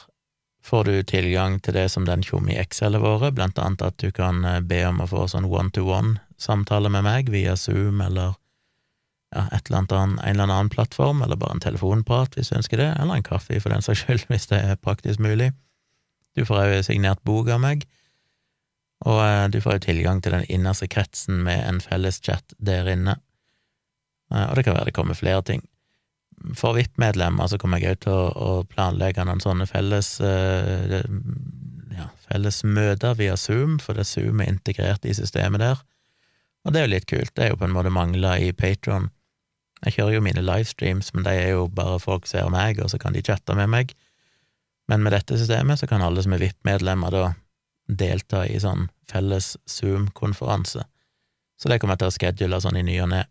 [0.69, 3.97] får du tilgang til det som den tjom i Excel har vært, blant annet at
[4.01, 8.35] du kan eh, be om å få sånn one-to-one-samtale med meg via Zoom eller
[9.33, 12.81] ja, et eller annet en eller annen plattform, eller bare en telefonprat hvis du ønsker
[12.81, 15.51] det, eller en kaffe for den saks skyld, hvis det er praktisk mulig.
[16.37, 17.87] Du får òg signert bok av meg,
[19.09, 22.93] og eh, du får jo tilgang til den innerste kretsen med en felles chat der
[22.93, 23.17] inne,
[24.33, 25.65] eh, og det kan være det kommer flere ting
[26.57, 30.99] for VIP-medlemmer så kommer jeg òg til å, planlegge noen sånne felles, uh,
[31.95, 35.81] ja, felles møter via Zoom, for det Zoom er integrert i systemet der.
[36.65, 39.09] Og det er jo litt kult, det er jo på en måte mangla i Patron.
[39.85, 42.99] Jeg kjører jo mine livestreams, men de er jo bare folk ser meg, og så
[42.99, 43.93] kan de chatte med meg.
[44.91, 47.25] Men med dette systemet så kan alle som er VIP-medlemmer da
[47.89, 50.83] delta i sånn felles Zoom-konferanse.
[51.59, 53.23] Så det kommer jeg til å schedule sånn i ny og ne.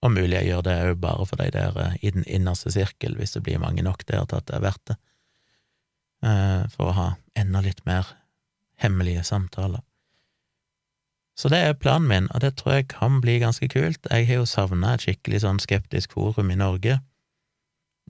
[0.00, 3.18] Og mulig jeg gjør det òg bare for de der eh, i den innerste sirkel,
[3.18, 4.96] hvis det blir mange nok der til at det er verdt det,
[6.24, 8.14] eh, for å ha enda litt mer
[8.80, 9.84] hemmelige samtaler.
[11.36, 14.08] Så det er planen min, og det tror jeg kan bli ganske kult.
[14.10, 16.98] Jeg har jo savna et skikkelig sånn skeptisk forum i Norge,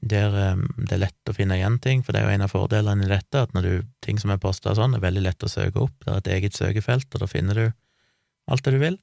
[0.00, 2.54] der eh, det er lett å finne igjen ting, for det er jo en av
[2.54, 3.74] fordelene i dette, at når du,
[4.06, 6.58] ting som er posta sånn, er veldig lett å søke opp, det er et eget
[6.58, 7.66] søkefelt, og da finner du
[8.50, 8.98] alt det du vil.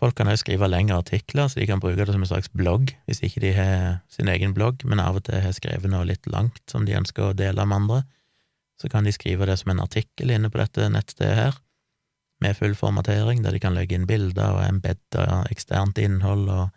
[0.00, 2.94] Folk kan også skrive lengre artikler, så de kan bruke det som en slags blogg,
[3.04, 6.24] hvis ikke de har sin egen blogg, men av og til har skrevet noe litt
[6.32, 7.98] langt som de ønsker å dele med andre.
[8.80, 11.58] Så kan de skrive det som en artikkel inne på dette nettstedet her,
[12.40, 16.70] med full formatering, der de kan legge inn bilder og embedde eksternt innhold og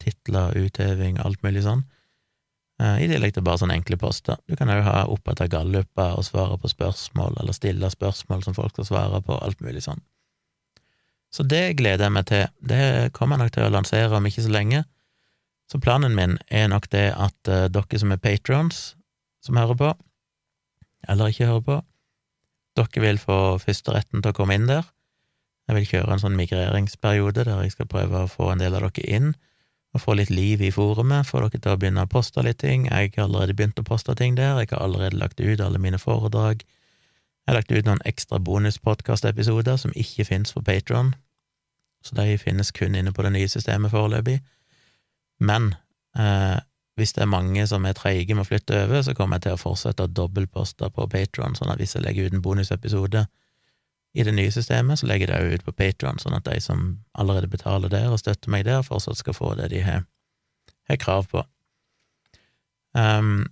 [0.00, 1.84] titler, utheving, alt mulig sånn.
[2.80, 4.40] Eh, I tillegg til bare sånne enkle poster.
[4.48, 8.72] Du kan òg ha oppetter galluper og svare på spørsmål, eller stille spørsmål som folk
[8.72, 10.00] skal svare på, alt mulig sånn.
[11.32, 12.48] Så det gleder jeg meg til.
[12.60, 14.82] Det kommer jeg nok til å lansere om ikke så lenge.
[15.72, 18.82] Så planen min er nok det at uh, dere som er patrons,
[19.40, 19.92] som hører på,
[21.08, 21.78] eller ikke hører på,
[22.76, 24.84] dere vil få førsteretten til å komme inn der.
[25.68, 28.84] Jeg vil kjøre en sånn migreringsperiode der jeg skal prøve å få en del av
[28.90, 29.32] dere inn,
[29.92, 32.86] og få litt liv i forumet, få dere til å begynne å poste litt ting.
[32.88, 36.00] Jeg har allerede begynt å poste ting der, jeg har allerede lagt ut alle mine
[36.00, 36.64] foredrag.
[37.42, 41.14] Jeg har lagt ut noen ekstra bonuspodkastepisoder som ikke finnes på Patron,
[42.02, 44.38] så de finnes kun inne på det nye systemet foreløpig.
[45.42, 45.74] Men
[46.18, 46.60] eh,
[46.94, 49.56] hvis det er mange som er treige med å flytte over, så kommer jeg til
[49.56, 53.24] å fortsette å dobbeltposte på Patron, sånn at hvis jeg legger ut en bonusepisode
[54.12, 56.58] i det nye systemet, så legger jeg det òg ut på Patron, sånn at de
[56.60, 56.84] som
[57.16, 60.04] allerede betaler der og støtter meg der, fortsatt skal få det de har,
[60.90, 61.42] har krav på.
[62.92, 63.46] Um,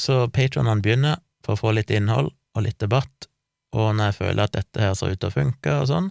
[0.00, 3.28] så Patronene begynner for å få litt innhold, og litt debatt,
[3.76, 6.08] og når jeg føler at dette her ser ut til å funke og sånn,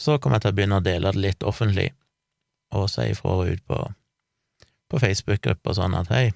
[0.00, 1.90] så kommer jeg til å begynne å dele det litt offentlig,
[2.72, 3.80] og si ifra ut på,
[4.88, 6.30] på Facebook-grupper sånn at hei,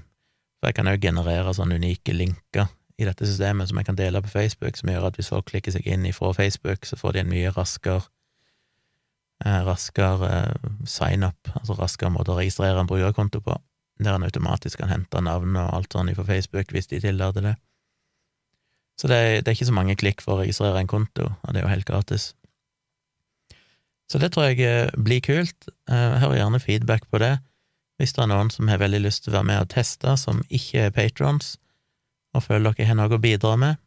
[0.60, 4.22] for jeg kan jo generere sånne unike linker i dette systemet som jeg kan dele
[4.24, 7.22] på Facebook, som gjør at hvis folk klikker seg inn ifra Facebook, så får de
[7.22, 8.04] en mye raskere
[9.44, 13.56] eh, raskere eh, sign-up, altså raskere måte å registrere en brukerkonto på,
[14.00, 17.54] der en automatisk kan hente navn og alt sånt ifra Facebook hvis de tillater det.
[18.96, 21.60] Så det det er, ikke så mange klikk for å registrere en konto, og det
[21.60, 22.30] er jo helt gratis.
[24.10, 25.68] Så det tror jeg eh, blir kult.
[25.90, 27.36] Eh, gjerne feedback på det.
[27.98, 30.44] Hvis det er noen som har veldig lyst til å være med og teste, som
[30.48, 31.56] ikke er patrons,
[32.36, 33.80] og føler dere har noe å bidra med,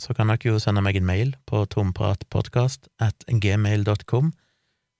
[0.00, 4.32] så kan dere jo sende meg en mail på tompratpodkast at gmail.com,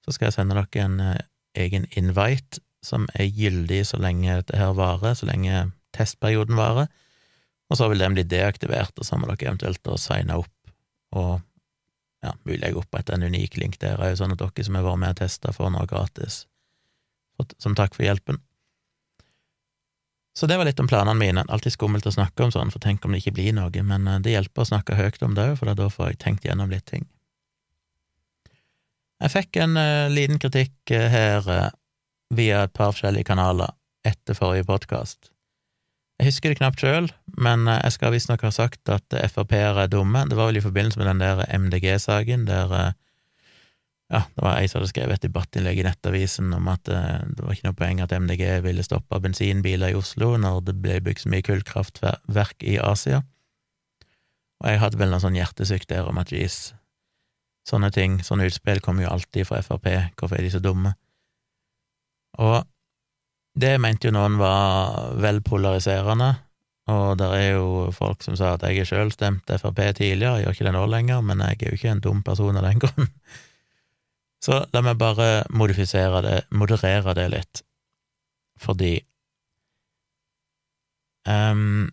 [0.04, 1.24] så skal jeg sende dere en eh,
[1.64, 6.90] egen invite som er gyldig så lenge dette her varer, så lenge testperioden varer
[7.74, 10.74] og så vil den bli deaktivert, og så må dere eventuelt da signe opp,
[11.18, 11.32] og
[12.24, 15.00] ja, mulig jeg oppretter en unik link der òg, sånn at dere som har vært
[15.02, 16.44] med og testa, får noe gratis,
[17.58, 18.38] som takk for hjelpen.
[20.34, 21.44] Så det var litt om planene mine.
[21.46, 24.22] Alltid skummelt å snakke om sånn, for tenk om det ikke blir noe, men eh,
[24.22, 26.86] det hjelper å snakke høyt om det òg, for da får jeg tenkt gjennom litt
[26.90, 27.06] ting.
[29.22, 31.68] Jeg fikk en uh, liten kritikk uh, her uh,
[32.34, 33.70] via et par forskjellige kanaler
[34.04, 35.33] etter forrige podkast.
[36.20, 37.08] Jeg husker det knapt sjøl,
[37.42, 40.22] men jeg skal visstnok ha sagt at Frp-ere er dumme.
[40.30, 42.94] Det var vel i forbindelse med den der MDG-saken, der
[44.12, 47.54] ja, det var ei som hadde skrevet et debattinnlegg i Nettavisen om at det var
[47.54, 51.32] ikke noe poeng at MDG ville stoppe bensinbiler i Oslo når det ble bygd så
[51.32, 53.22] mye kullkraftverk i Asia.
[54.62, 56.74] Og jeg hadde vel noe sånn hjertesykt der om at jeez,
[57.66, 59.88] sånne ting, sånne utspill kommer jo alltid fra Frp,
[60.20, 60.94] hvorfor er de så dumme?
[62.38, 62.60] Og
[63.54, 66.32] det mente jo noen var vel polariserende,
[66.90, 70.56] og det er jo folk som sa at jeg sjøl stemt Frp tidligere, jeg gjør
[70.56, 73.10] ikke det nå lenger, men jeg er jo ikke en dum person av den grunn.
[74.44, 77.62] Så la meg bare modifisere det, moderere det litt,
[78.60, 78.98] fordi
[81.28, 81.90] um,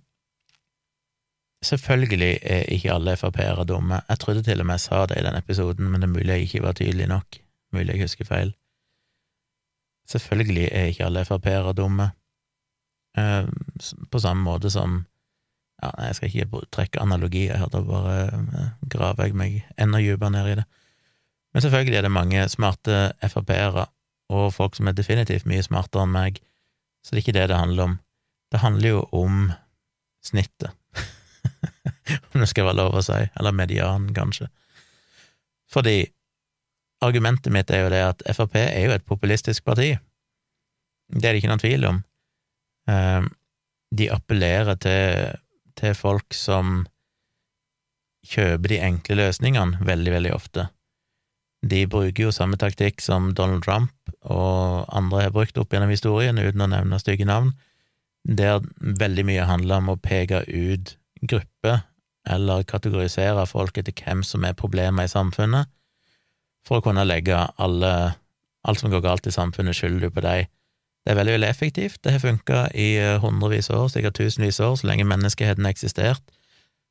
[1.61, 3.99] Selvfølgelig er ikke alle Frp-ere dumme.
[4.09, 6.33] Jeg trodde til og med jeg sa det i den episoden, men det er mulig
[6.33, 7.37] jeg ikke var tydelig nok.
[7.73, 8.53] Mulig jeg husker feil.
[10.11, 12.11] Selvfølgelig er ikke alle Frp-ere dumme.
[13.17, 13.47] Eh,
[14.11, 15.05] på samme måte som
[15.81, 20.29] Ja, jeg skal ikke trekke analogier her, da bare eh, graver jeg meg enda dypere
[20.29, 20.65] ned i det.
[21.53, 23.87] Men selvfølgelig er det mange smarte Frp-ere,
[24.29, 26.37] og folk som er definitivt mye smartere enn meg,
[27.01, 27.97] så det er ikke det det handler om.
[28.53, 29.51] Det handler jo om
[30.23, 30.69] snittet.
[32.33, 34.51] om det skal være lov å si, eller median, kanskje.
[35.71, 35.97] Fordi
[37.01, 39.93] argumentet mitt er jo det at Frp er jo et populistisk parti.
[41.11, 42.01] Det er det ikke noen tvil om.
[42.91, 43.31] Ehm,
[43.91, 45.39] de appellerer til,
[45.75, 46.85] til folk som
[48.31, 50.67] kjøper de enkle løsningene veldig, veldig ofte.
[51.61, 56.37] De bruker jo samme taktikk som Donald Trump og andre har brukt opp gjennom historien,
[56.37, 57.51] uten å nevne stygge navn,
[58.23, 61.81] der veldig mye handler om å peke ut grupper
[62.29, 65.69] eller kategorisere folk etter hvem som er problemer i samfunnet,
[66.67, 67.93] for å kunne legge alle,
[68.67, 70.49] alt som går galt i samfunnet, skylder på deg.
[71.01, 72.01] Det er veldig, veldig effektivt.
[72.03, 75.65] Det har funka i eh, hundrevis av år, sikkert tusenvis av år, så lenge menneskeheten
[75.65, 76.35] har eksistert,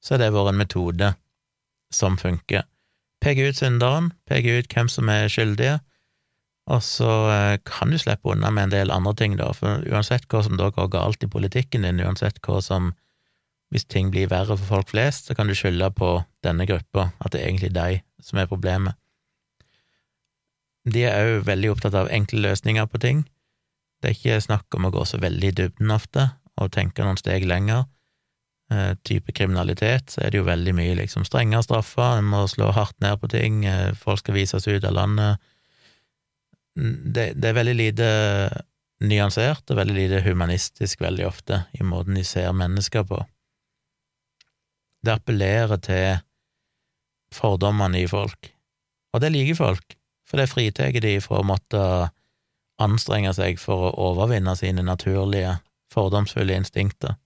[0.03, 1.13] så har det vært en metode
[1.95, 2.67] som funker.
[3.23, 5.79] Peke ut synderen, peke ut hvem som er skyldige,
[6.71, 10.27] og så eh, kan du slippe unna med en del andre ting, da, for uansett
[10.31, 12.93] hva som da går galt i politikken din, uansett hva som
[13.71, 17.33] hvis ting blir verre for folk flest, så kan du skylde på denne gruppa, at
[17.33, 18.99] det er egentlig deg som er problemet.
[20.89, 23.25] De er òg veldig opptatt av enkle løsninger på ting.
[24.01, 27.21] Det er ikke snakk om å gå så veldig i dybden ofte, og tenke noen
[27.21, 27.85] steg lenger.
[28.73, 32.71] Eh, type kriminalitet, så er det jo veldig mye liksom strengere straffer, en må slå
[32.77, 35.43] hardt ned på ting, eh, folk skal vises ut av landet.
[36.77, 38.09] Det, det er veldig lite
[39.03, 43.19] nyansert og veldig lite humanistisk veldig ofte i måten de ser mennesker på.
[45.03, 46.21] Det appellerer til
[47.35, 48.53] fordommene i folk,
[49.13, 49.97] og det liker folk,
[50.31, 51.83] for det fritar de fra å måtte
[52.81, 55.59] anstrenge seg for å overvinne sine naturlige,
[55.93, 57.17] fordomsfulle instinkter.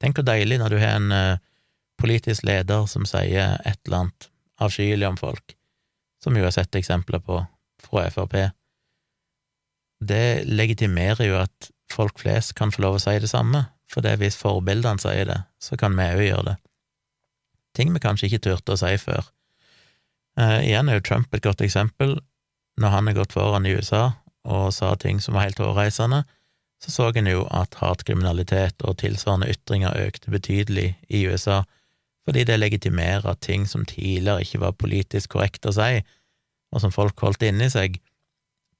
[0.00, 1.42] Tenk hvor deilig når du har en uh,
[2.00, 4.30] politisk leder som sier et eller annet
[4.62, 5.54] avskyelig om folk,
[6.24, 7.38] som jo har sett eksempler på
[7.82, 8.34] fra Frp.
[10.02, 14.16] Det legitimerer jo at folk flest kan få lov å si det samme, for det
[14.22, 16.58] hvis forbildene sier det, så kan vi òg gjøre det
[17.76, 19.24] ting vi kanskje ikke turte å si før.
[20.40, 22.16] Uh, igjen er jo Trump et godt eksempel.
[22.80, 24.12] Når han har gått foran i USA
[24.48, 26.24] og sa ting som var helt hårreisende,
[26.82, 31.62] så så en jo at hatkriminalitet og tilsvarende ytringer økte betydelig i USA,
[32.24, 36.02] fordi det legitimerer ting som tidligere ikke var politisk korrekt å si,
[36.72, 38.00] og som folk holdt inni seg,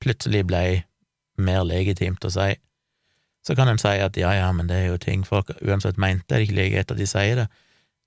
[0.02, 0.82] plutselig ble
[1.38, 2.56] mer legitimt å si.
[3.46, 6.26] Så kan en si at ja, ja, men det er jo ting folk uansett mente,
[6.28, 7.48] det er ikke like greit at de sier det.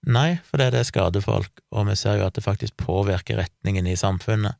[0.05, 3.97] Nei, for det, skader folk, og vi ser jo at det faktisk påvirker retningen i
[3.97, 4.59] samfunnet.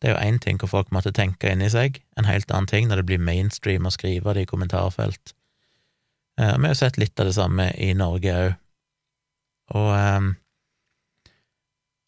[0.00, 2.88] Det er jo én ting hvor folk måtte tenke inni seg, en helt annen ting
[2.88, 5.34] når det blir mainstream å skrive det i kommentarfelt.
[6.40, 8.56] Eh, vi har jo sett litt av det samme i Norge òg,
[9.76, 10.28] og eh,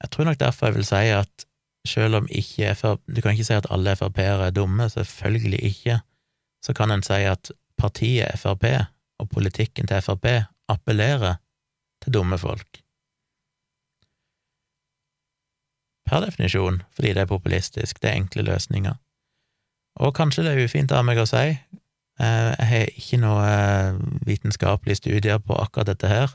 [0.01, 1.47] jeg tror nok derfor jeg vil si at
[1.89, 6.01] selv om ikke FRP, Du kan ikke si at alle Frp-ere er dumme, selvfølgelig ikke,
[6.65, 8.65] så kan en si at partiet Frp
[9.21, 10.27] og politikken til Frp
[10.69, 11.41] appellerer
[12.05, 12.80] til dumme folk.
[16.11, 18.97] Per definisjon, fordi det er populistisk, det er enkle løsninger.
[20.03, 24.01] Og kanskje det er ufint av meg å si, eh, jeg har ikke noe eh,
[24.27, 26.35] vitenskapelige studier på akkurat dette her,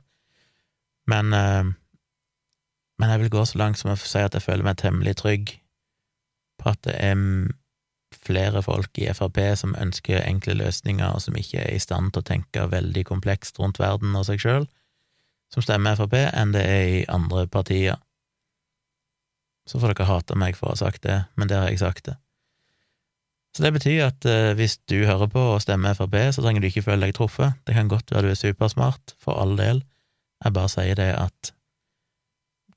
[1.12, 1.74] men, eh,
[3.00, 5.58] men jeg vil gå så langt som å si at jeg føler meg temmelig trygg
[6.62, 7.20] på at det er
[8.16, 12.24] flere folk i Frp som ønsker enkle løsninger, og som ikke er i stand til
[12.24, 14.68] å tenke veldig komplekst rundt verden og seg sjøl,
[15.54, 18.00] som stemmer Frp, enn det er i andre partier.
[19.66, 22.06] Så får dere hate meg for å ha sagt det, men der har jeg sagt
[22.10, 22.20] det.
[23.56, 26.68] Så det betyr at eh, hvis du hører på og stemmer Frp, så trenger du
[26.68, 27.56] ikke føle deg truffet.
[27.64, 29.80] Det kan godt være du er supersmart, for all del.
[30.44, 31.54] Jeg bare sier det at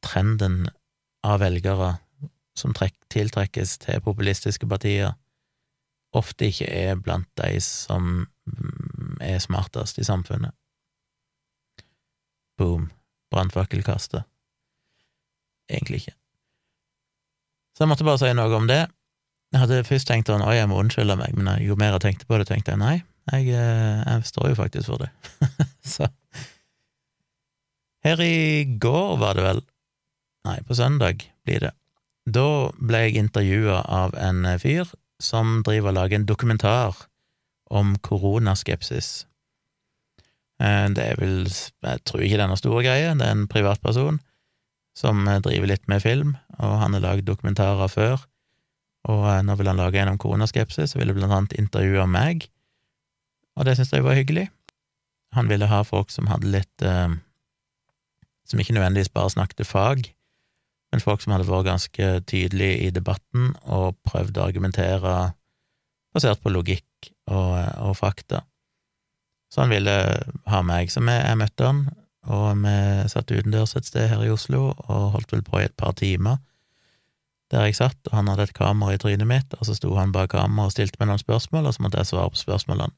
[0.06, 0.68] trenden
[1.26, 1.96] av velgere
[2.58, 5.16] som trekk, tiltrekkes til populistiske partier,
[6.16, 10.54] ofte ikke er blant de som mm, er smartest i samfunnet.
[12.58, 12.88] Boom.
[13.34, 14.24] Brannfakkelkastet.
[15.68, 16.14] Egentlig ikke.
[17.78, 18.88] Så jeg måtte bare si noe om det.
[19.54, 22.40] Jeg hadde først tenkt at jeg må unnskylde meg, men jo mer jeg tenkte på
[22.40, 22.96] det, tenkte jeg nei,
[23.30, 25.12] jeg, eh, jeg står jo faktisk for det.
[25.94, 26.08] så
[28.02, 29.62] Her i går var det vel,
[30.50, 31.70] nei, på søndag blir det,
[32.26, 32.48] da
[32.82, 34.90] ble jeg intervjua av en fyr
[35.22, 36.98] som driver og lager en dokumentar
[37.70, 39.12] om koronaskepsis.
[40.58, 43.46] Eh, det er vel, jeg tror ikke det er noe store greie, det er en
[43.46, 44.18] privatperson
[44.98, 48.24] som driver litt med film, og han har lagd dokumentarer før,
[49.08, 52.48] og eh, nå vil han lage en om koronaskepsis, og ville blant annet intervjue meg,
[53.58, 54.48] og det syntes jeg var hyggelig.
[55.36, 57.10] Han ville ha folk som hadde litt eh,
[58.48, 60.06] Som ikke nødvendigvis bare snakket fag,
[60.88, 65.16] men folk som hadde vært ganske tydelige i debatten og prøvd å argumentere
[66.16, 68.40] basert på logikk og, og fakta.
[69.52, 69.92] Så han ville
[70.48, 70.88] ha meg.
[70.88, 71.82] Så jeg møtte han,
[72.28, 72.76] og vi
[73.08, 76.38] satt utendørs et sted her i Oslo og holdt vel på i et par timer
[77.48, 80.12] der jeg satt, og han hadde et kamera i trynet mitt, og så sto han
[80.12, 82.92] bak kameraet og stilte meg noen spørsmål, og så måtte jeg svare på spørsmålene.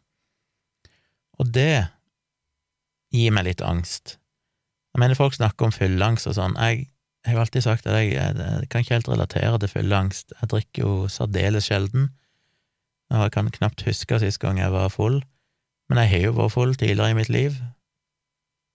[1.38, 1.86] Og det
[3.14, 4.16] gir meg litt angst.
[4.90, 6.56] Jeg mener, folk snakker om fylleangst og sånn.
[6.58, 6.88] Jeg,
[7.26, 10.34] jeg har alltid sagt at jeg, jeg, kan ikke helt relatere til fylleangst.
[10.40, 12.10] Jeg drikker jo særdeles sjelden,
[13.14, 15.20] og jeg kan knapt huske sist gang jeg var full.
[15.90, 17.54] Men jeg har jo vært full tidligere i mitt liv,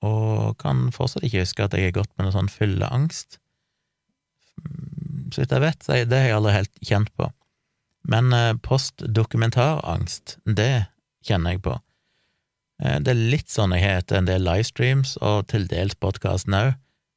[0.03, 3.39] og kan fortsatt ikke huske at jeg har gått med noe sånn fylleangst.
[5.33, 7.29] Så vidt jeg vet, det har jeg aldri helt kjent på.
[8.05, 10.87] Men eh, postdokumentarangst, det
[11.25, 11.79] kjenner jeg på.
[12.83, 16.57] Eh, det er litt sånn jeg har etter en del livestreams, og til dels podkasten
[16.57, 16.73] òg,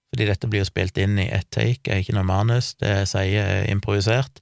[0.08, 2.94] fordi dette blir jo spilt inn i ett take, jeg har ikke noe manus, det
[3.02, 4.40] jeg sier er improvisert,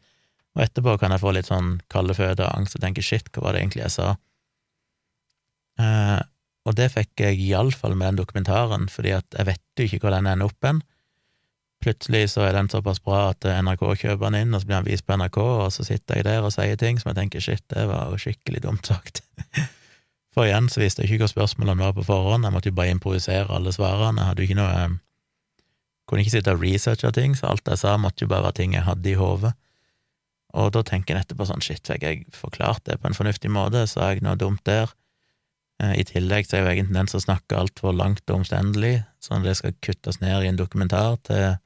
[0.54, 3.48] og etterpå kan jeg få litt sånn kalde føtter og angst og tenke shit, hva
[3.48, 4.12] var det egentlig jeg sa?
[6.66, 10.16] Og det fikk jeg iallfall med den dokumentaren, fordi at jeg vet jo ikke hvor
[10.16, 10.82] den ender opp hen.
[11.84, 14.88] Plutselig så er den såpass bra at NRK kjøper den inn, og så blir den
[14.88, 17.62] vist på NRK, og så sitter jeg der og sier ting som jeg tenker shit,
[17.70, 19.22] det var jo skikkelig dumt sagt.
[20.34, 22.92] For igjen så visste jeg ikke hva spørsmålene var på forhånd, jeg måtte jo bare
[22.96, 24.96] improvisere alle svarene, jeg hadde jo ikke noe eh,
[26.06, 28.76] Kunne ikke sitte og researche ting, så alt jeg sa, måtte jo bare være ting
[28.76, 29.50] jeg hadde i hodet.
[30.54, 33.82] Og da tenker jeg etterpå sånn shit, fikk jeg forklart det på en fornuftig måte,
[33.90, 34.92] sa jeg noe dumt der?
[35.82, 38.40] Eh, I tillegg så er jo jeg en tendens til å snakke altfor langt og
[38.40, 41.56] omstendelig, sånn at det skal kuttes ned i en dokumentar til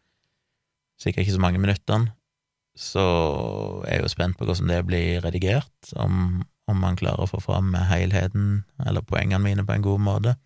[1.00, 2.12] sikkert ikke så mange minuttene.
[2.76, 3.02] Så
[3.86, 7.40] er jeg jo spent på hvordan det blir redigert, om, om man klarer å få
[7.42, 10.36] fram helheten eller poengene mine på en god måte.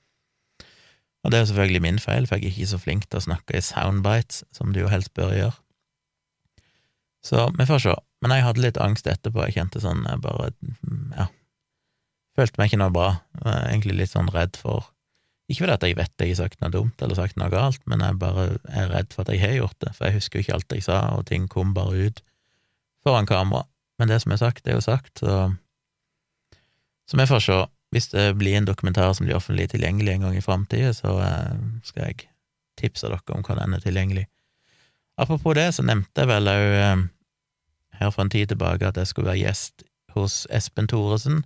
[1.24, 3.26] Og det er jo selvfølgelig min feil, for jeg er ikke så flink til å
[3.26, 5.56] snakke i soundbites, som du jo helst bør gjøre.
[7.24, 7.94] Så vi får se.
[8.20, 10.50] Men jeg hadde litt angst etterpå, jeg kjente sånn, jeg bare,
[11.16, 11.30] ja,
[12.38, 13.08] følte meg ikke noe bra.
[13.36, 14.90] Jeg var egentlig litt sånn redd for
[15.44, 18.00] Ikke fordi at jeg vet jeg har sagt noe dumt eller sagt noe galt, men
[18.00, 20.54] jeg bare er redd for at jeg har gjort det, for jeg husker jo ikke
[20.54, 22.22] alt jeg sa, og ting kom bare ut
[23.04, 23.66] foran kamera.
[24.00, 25.54] Men det som er sagt, det er jo sagt, så
[27.04, 27.66] Så vi får se.
[27.92, 31.58] Hvis det blir en dokumentar som blir offentlig tilgjengelig en gang i framtida, så eh,
[31.84, 32.28] skal jeg
[32.80, 34.24] tipse dere om hva den er tilgjengelig.
[35.18, 37.04] Apropos det, så nevnte jeg vel òg eh,
[38.00, 39.84] her for en tid tilbake at jeg skulle være gjest
[40.16, 41.44] hos Espen Thoresen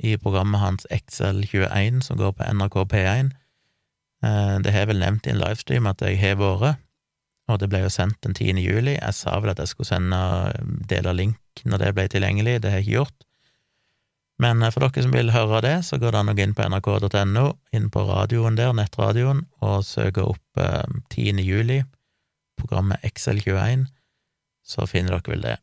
[0.00, 3.32] i programmet hans XL21, som går på NRK P1.
[4.24, 6.80] Eh, det har jeg vel nevnt i en livestream at jeg har vært,
[7.50, 8.60] og det ble jo sendt den 10.
[8.62, 8.94] juli.
[8.94, 10.20] Jeg sa vel at jeg skulle sende
[10.88, 13.26] del av link når det ble tilgjengelig, det har jeg ikke gjort.
[14.40, 16.56] Men eh, for dere som vil høre det, så går det an å gå inn
[16.56, 17.46] på nrk.no,
[17.76, 21.16] inn på radioen der, nettradioen, og søke opp 10.
[21.16, 21.82] Eh, juli,
[22.60, 23.88] programmet XL21,
[24.64, 25.58] så finner dere vel det.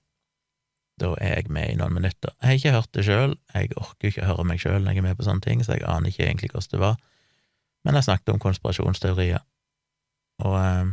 [0.98, 2.34] Da er jeg med i noen minutter.
[2.42, 5.06] Jeg har ikke hørt det sjøl, jeg orker ikke høre meg sjøl når jeg er
[5.06, 6.96] med på sånne ting, så jeg aner ikke egentlig hvordan det var,
[7.86, 9.44] men jeg snakket om konspirasjonsteorier,
[10.46, 10.88] og eh,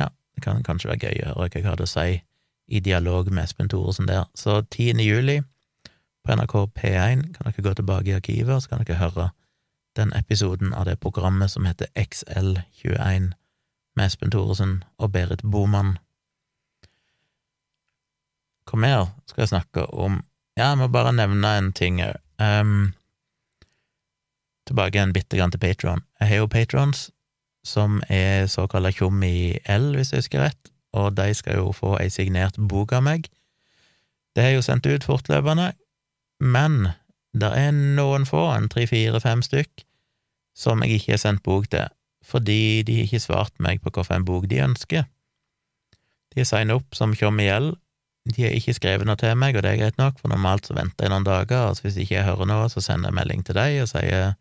[0.00, 2.20] ja, det kan kanskje være gøy å høre hva jeg hadde å si
[2.70, 4.28] i dialog med Espen Thoresen der.
[4.34, 5.00] Så 10.
[5.02, 5.40] juli
[6.24, 9.30] på NRK P1 kan dere gå tilbake i arkivet, og så kan dere høre
[9.98, 13.32] den episoden av det programmet som heter XL21
[13.96, 15.96] med Espen Thoresen og Berit Boman.
[18.70, 20.20] Hva mer skal jeg snakke om?
[20.58, 22.18] Ja, jeg må bare nevne en ting òg.
[22.40, 22.92] Um,
[24.68, 26.04] tilbake en bitte grann til Patron.
[26.20, 27.08] Jeg har jo patrons
[27.66, 31.96] som er såkalla tjom i L, hvis jeg husker rett, og de skal jo få
[32.00, 33.28] ei signert bok av meg.
[34.36, 35.72] Det er jo sendt ut fortløpende,
[36.40, 36.92] men
[37.36, 39.84] det er noen få, en tre, fire, fem stykk,
[40.56, 41.90] som jeg ikke har sendt bok til,
[42.26, 45.06] fordi de ikke svart meg på hvilken bok de ønsker.
[46.30, 47.74] De har signet opp som Tjommi Gjeld,
[48.34, 50.76] de har ikke skrevet noe til meg, og det er greit nok, for normalt så
[50.76, 53.58] venter jeg noen dager, og hvis ikke jeg hører noe, så sender jeg melding til
[53.58, 54.32] deg og sier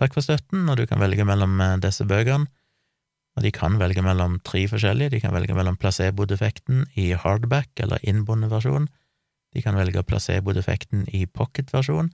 [0.00, 2.48] takk for støtten, og du kan velge mellom eh, disse bøkene.
[3.32, 8.02] Og de kan velge mellom tre forskjellige, de kan velge mellom placebo-defekten i hardback eller
[8.04, 8.90] innbundet versjon,
[9.52, 12.10] de kan velge placebo-defekten i pocket-versjon,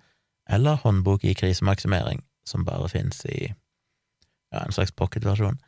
[0.51, 5.59] eller håndbok i krisemaksimering, som bare finnes i ja, en slags pocket-versjon.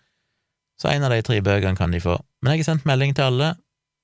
[0.80, 2.16] Så en av de tre bøkene kan de få.
[2.40, 3.50] Men jeg har sendt melding til alle.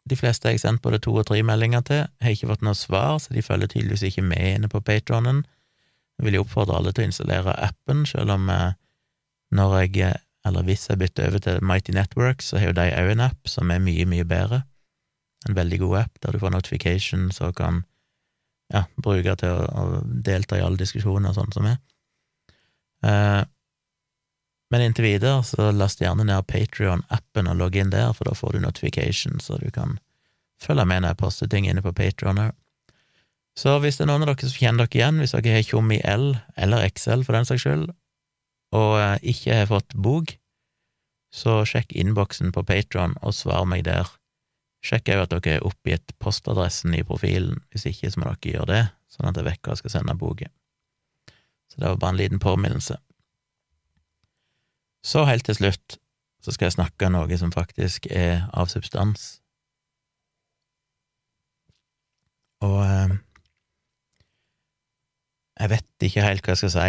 [0.06, 2.78] De fleste jeg har sendt både to og tre meldinger til, har ikke fått noe
[2.78, 5.42] svar, så de følger tydeligvis ikke med inne på Patronen.
[6.18, 8.76] Jeg vil jo oppfordre alle til å installere appen, selv om eh,
[9.56, 12.86] når jeg, eh, eller hvis jeg bytter over til Mighty Networks, så har jo de
[12.94, 14.62] òg en app som er mye, mye bedre.
[15.48, 17.82] En veldig god app der du får notifications og kan
[18.72, 21.76] ja, bruke til å, å delta i alle diskusjoner og sånn som er.
[23.06, 23.42] Eh,
[24.70, 28.56] men inntil videre, så last gjerne ned Patrion-appen og logg inn der, for da får
[28.56, 29.98] du notification, så du kan
[30.62, 32.56] følge med når jeg poster ting inne på Patrion òg.
[33.56, 35.92] Så hvis det er noen av dere som kjenner dere igjen, hvis dere har tjom
[35.94, 36.26] i L,
[36.60, 37.86] eller XL for den saks skyld,
[38.76, 40.34] og eh, ikke har fått bok,
[41.32, 44.10] så sjekk innboksen på Patron og svar meg der.
[44.84, 48.70] Sjekk òg at dere har oppgitt postadressen i profilen, hvis ikke så må dere gjøre
[48.72, 50.52] det, sånn at jeg vet hva jeg skal sende boken.
[51.72, 52.98] Så det var bare en liten påminnelse.
[55.06, 55.98] Så helt til slutt
[56.42, 59.36] så skal jeg snakke om noe som faktisk er av substans.
[62.66, 63.14] Og eh,
[65.60, 66.88] jeg vet ikke helt hva jeg skal si.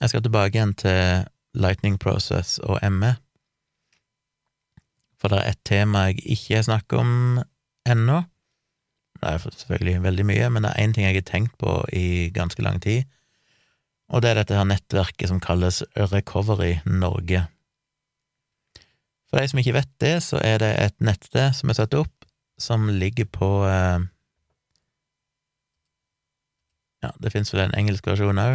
[0.00, 1.26] Jeg skal tilbake igjen til
[1.56, 3.14] Lightning Process og ME,
[5.16, 7.12] for det er et tema jeg ikke har snakket om
[7.88, 8.22] ennå.
[9.16, 12.28] Det er selvfølgelig veldig mye, men det er én ting jeg har tenkt på i
[12.34, 13.08] ganske lang tid,
[14.06, 15.82] og det er dette her nettverket som kalles
[16.12, 17.40] Recovery Norge.
[19.26, 22.14] For de som ikke vet det, så er det et nettsted som er satt opp,
[22.58, 24.00] som ligger på eh,
[27.04, 28.54] Ja, det finnes vel en engelsk versjon òg,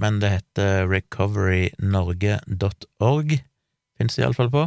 [0.00, 3.30] men det heter recoverynorge.org,
[3.98, 4.62] finnes det iallfall på.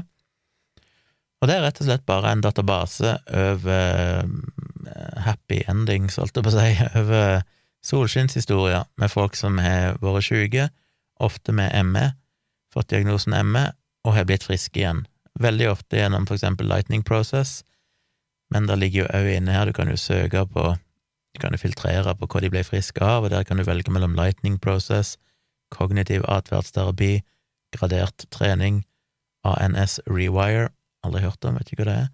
[1.41, 4.27] Og det er rett og slett bare en database over uh,
[5.25, 6.71] happy endings, holdt jeg på å si,
[7.01, 7.23] over
[7.85, 10.69] solskinnshistorier med folk som har vært syke,
[11.19, 12.11] ofte med ME,
[12.73, 13.69] fått diagnosen ME,
[14.05, 15.05] og har blitt friske igjen.
[15.39, 17.61] Veldig ofte gjennom for eksempel Lightning Process,
[18.53, 20.75] men det ligger jo òg inne her, du kan jo søke på
[21.35, 23.91] Du kan jo filtrere på hva de ble friske av, og der kan du velge
[23.93, 25.19] mellom Lightning Process,
[25.69, 27.19] kognitiv atferdsterapi,
[27.75, 28.79] gradert trening,
[29.45, 30.71] ANS Rewire,
[31.05, 32.09] aldri hørt om, vet ikke hva det er,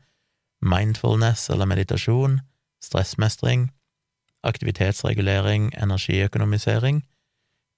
[0.60, 2.42] mindfulness eller meditasjon,
[2.84, 3.70] stressmestring,
[4.44, 7.04] aktivitetsregulering, energiøkonomisering,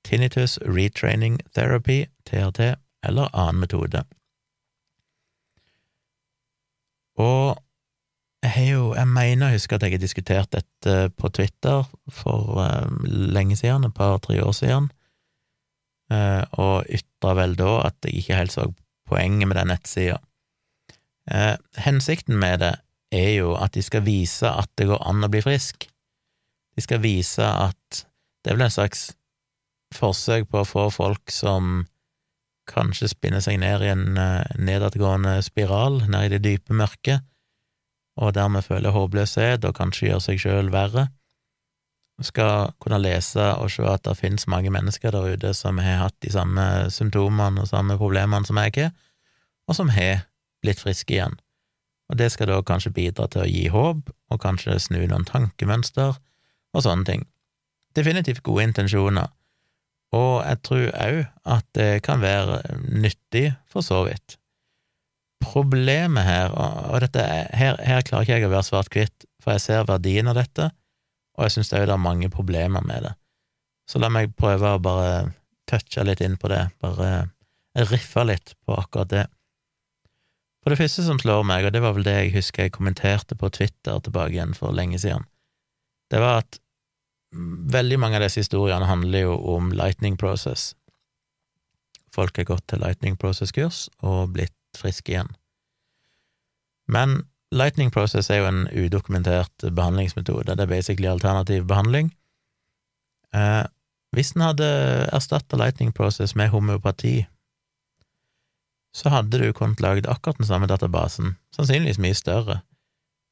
[0.05, 4.03] tinnitus retraining therapy, TRT, eller annen metode.
[7.16, 7.55] Og
[8.45, 12.59] jeg har jo, jeg mener jeg husker at jeg har diskutert dette på Twitter for
[12.61, 14.91] um, lenge siden, et par-tre år siden,
[16.13, 18.68] uh, og ytra vel da at jeg ikke helt så
[19.09, 20.20] poenget med den nettsida.
[21.26, 22.76] Uh, hensikten med det
[23.16, 25.88] er jo at de skal vise at det går an å bli frisk.
[26.76, 28.05] De skal vise at
[28.43, 29.09] det er vel en slags
[29.95, 31.86] forsøk på å få folk som
[32.69, 37.26] kanskje spinner seg ned i en eh, nedadgående spiral, ned i det dype mørket,
[38.21, 41.09] og dermed føler håpløshet og kanskje gjør seg sjøl verre,
[42.23, 46.15] skal kunne lese og se at det finnes mange mennesker der ute som har hatt
[46.23, 46.63] de samme
[46.93, 48.93] symptomene og samme problemene som jeg har,
[49.67, 50.23] og som har
[50.63, 51.36] blitt friske igjen.
[52.09, 56.15] Og det skal da kanskje bidra til å gi håp, og kanskje snu noen tankemønster,
[56.76, 57.26] og sånne ting.
[57.95, 59.32] Definitivt gode intensjoner,
[60.15, 61.19] og jeg tror òg
[61.55, 64.38] at det kan være nyttig, for så vidt.
[65.43, 67.21] Problemet her, og dette,
[67.55, 70.69] her, her klarer ikke jeg å være svart-hvitt, for jeg ser verdien av dette,
[71.36, 73.13] og jeg synes òg det er mange problemer med det.
[73.89, 75.32] Så la meg prøve å bare
[75.69, 77.30] touche litt inn på det, bare
[77.91, 79.26] riffe litt på akkurat det.
[80.63, 83.38] For det første som slår meg, og det var vel det jeg husker jeg kommenterte
[83.38, 85.28] på Twitter tilbake igjen for lenge siden,
[86.09, 86.57] det var at
[87.75, 90.73] veldig mange av disse historiene handler jo om lightning process.
[92.15, 95.31] Folk har gått til lightning process-kurs og blitt friske igjen.
[96.88, 97.23] Men
[97.55, 100.55] lightning process er jo en udokumentert behandlingsmetode.
[100.55, 102.11] Det er basically alternativ behandling.
[103.36, 103.63] Eh,
[104.15, 104.67] hvis en hadde
[105.13, 107.25] erstatta lightning process med homeopati,
[108.95, 112.61] så hadde du kunnet lagd akkurat den samme databasen, sannsynligvis mye større,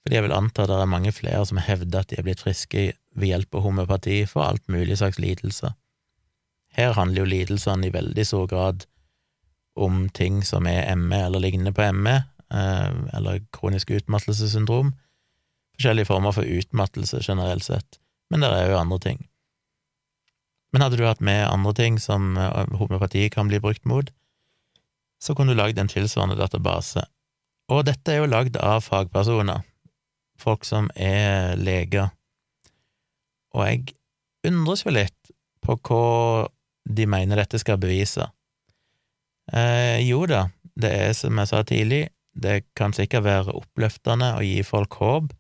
[0.04, 2.89] fordi jeg vil anta det er mange flere som hevder at de er blitt friske
[3.16, 5.78] ved hjelp av homøopati for alt mulig slags lidelser.
[6.74, 8.88] Her handler jo lidelsene i veldig stor grad
[9.80, 12.16] om ting som er ME eller lignende på ME,
[12.54, 14.93] eh, eller kronisk utmattelsessyndrom,
[15.78, 17.99] forskjellige former for utmattelse generelt sett,
[18.30, 19.24] men det er jo andre ting.
[20.74, 24.10] Men hadde du hatt med andre ting som eh, kan bli brukt mot,
[25.22, 27.06] så kunne du lagd en tilsvarende database.
[27.72, 29.62] Og dette er jo lagd av fagpersoner,
[30.44, 32.12] folk som er leger,
[33.54, 33.94] og jeg
[34.50, 35.34] undres jo litt
[35.64, 36.48] på hva
[36.84, 38.26] de mener dette skal bevise.
[39.54, 44.44] Eh, jo da, det er som jeg sa tidlig, det kan sikkert være oppløftende å
[44.44, 45.32] gi folk håp,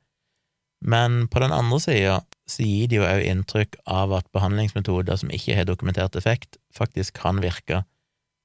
[0.83, 2.15] men på den andre sida
[2.49, 7.21] så gir det jo òg inntrykk av at behandlingsmetoder som ikke har dokumentert effekt, faktisk
[7.21, 7.85] kan virke,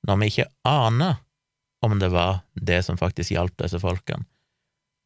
[0.07, 1.19] når vi ikke aner
[1.85, 4.27] om det var det som faktisk hjalp disse folkene.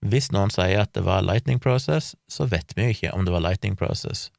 [0.03, 3.35] Hvis noen sier at det var lightning process, så vet vi jo ikke om det
[3.35, 4.31] var lightning process.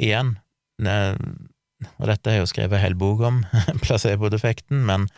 [0.00, 0.36] Igjen,
[0.80, 3.42] og dette jeg jo skrevet en hel bok om,
[3.84, 5.08] placebo-defekten, men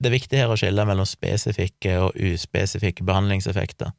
[0.00, 3.92] det er viktig her å skille mellom spesifikke og uspesifikke behandlingseffekter.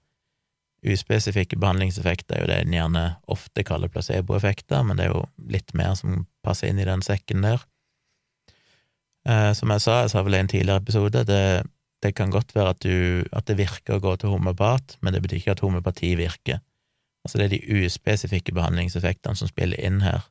[0.81, 5.75] Uspesifikke behandlingseffekter er jo det en gjerne ofte kaller placeboeffekter, men det er jo litt
[5.77, 7.61] mer som passer inn i den sekken der.
[9.29, 11.43] Eh, som jeg sa, jeg sa vel i en tidligere episode, det,
[12.01, 15.21] det kan godt være at, du, at, det virker å gå til homopat, men det
[15.21, 16.61] betyr ikke at homopati virker.
[17.25, 20.25] Altså, det er de uspesifikke behandlingseffektene som spiller inn her.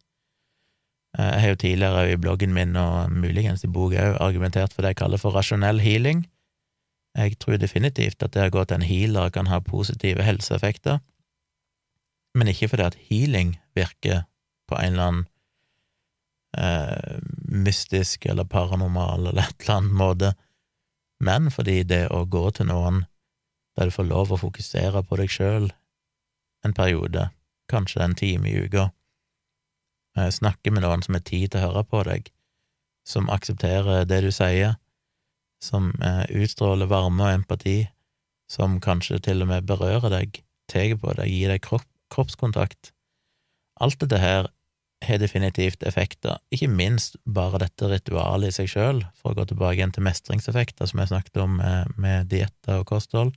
[1.19, 4.83] Eh, jeg har jo tidligere i bloggen min, og muligens i boka òg, argumentert for
[4.83, 6.27] det jeg kaller for rasjonell healing
[7.19, 11.01] jeg tror definitivt at det å gå til en healer kan ha positive helseeffekter,
[12.39, 14.25] men ikke fordi at healing virker
[14.71, 15.25] på en eller annen
[16.55, 17.19] eh,
[17.51, 20.33] mystisk eller paranormal eller et eller annet måte,
[21.21, 23.05] men fordi det å gå til noen
[23.77, 25.71] der du får lov å fokusere på deg sjøl
[26.67, 27.31] en periode,
[27.71, 28.91] kanskje en time i uka,
[30.17, 32.31] eh, snakke med noen som har tid til å høre på deg,
[33.07, 34.77] som aksepterer det du sier,
[35.63, 37.79] som eh, utstråler varme og empati,
[38.51, 42.93] som kanskje til og med berører deg, tar på deg, gir deg kropp, kroppskontakt.
[43.81, 44.51] Alt dette her
[45.05, 49.79] har definitivt effekter, ikke minst bare dette ritualet i seg sjøl, for å gå tilbake
[49.79, 53.33] igjen til mestringseffekter, som jeg snakket om med, med dietter og kosthold,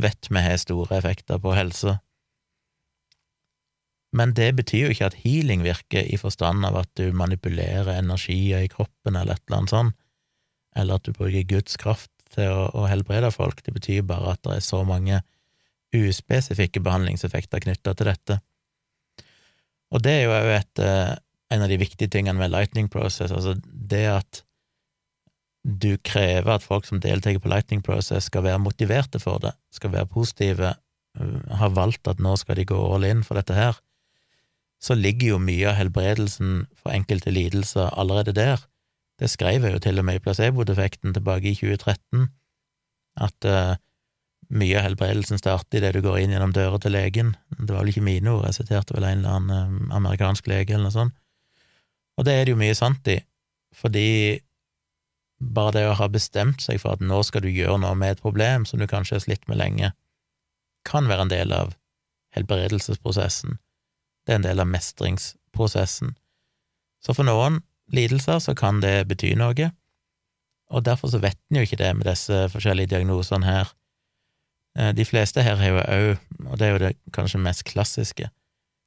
[0.00, 1.98] vet vi har store effekter på helse.
[4.16, 8.64] Men det betyr jo ikke at healing virker i forstand av at du manipulerer energier
[8.64, 9.98] i kroppen eller et eller annet sånt
[10.76, 13.60] eller at du bruker Guds kraft til å, å helbrede folk.
[13.64, 15.20] Det betyr bare at det er så mange
[15.92, 18.38] uspesifikke behandlingseffekter knytta til dette.
[19.92, 21.12] Og det er jo òg eh,
[21.52, 24.42] en av de viktige tingene med lightning process, altså det at
[25.62, 29.92] du krever at folk som deltar på lightning process, skal være motiverte for det, skal
[29.94, 30.74] være positive,
[31.18, 33.78] eh, har valgt at nå skal de gå all in for dette her,
[34.82, 38.64] så ligger jo mye av helbredelsen for enkelte lidelser allerede der.
[39.20, 42.26] Det skrev jeg jo til og med i placebo-defekten tilbake i 2013,
[43.22, 43.76] at uh,
[44.52, 47.34] mye av helbredelsen starter idet du går inn gjennom døra til legen.
[47.56, 50.74] Det var vel ikke mine ord, jeg siterte vel en eller annen uh, amerikansk lege
[50.74, 51.16] eller noe sånt.
[52.20, 53.16] Og det er det jo mye sant i,
[53.72, 54.08] fordi
[55.42, 58.22] bare det å ha bestemt seg for at nå skal du gjøre noe med et
[58.22, 59.92] problem som du kanskje har slitt med lenge,
[60.86, 61.74] kan være en del av
[62.36, 63.58] helbredelsesprosessen.
[64.26, 66.14] Det er en del av mestringsprosessen.
[67.02, 67.60] Så for noen
[67.92, 69.72] lidelser, så kan det bety noe,
[70.72, 73.72] og derfor så vet en jo ikke det med disse forskjellige diagnosene her.
[74.78, 78.28] Eh, de fleste her har jo òg, og det er jo det kanskje mest klassiske,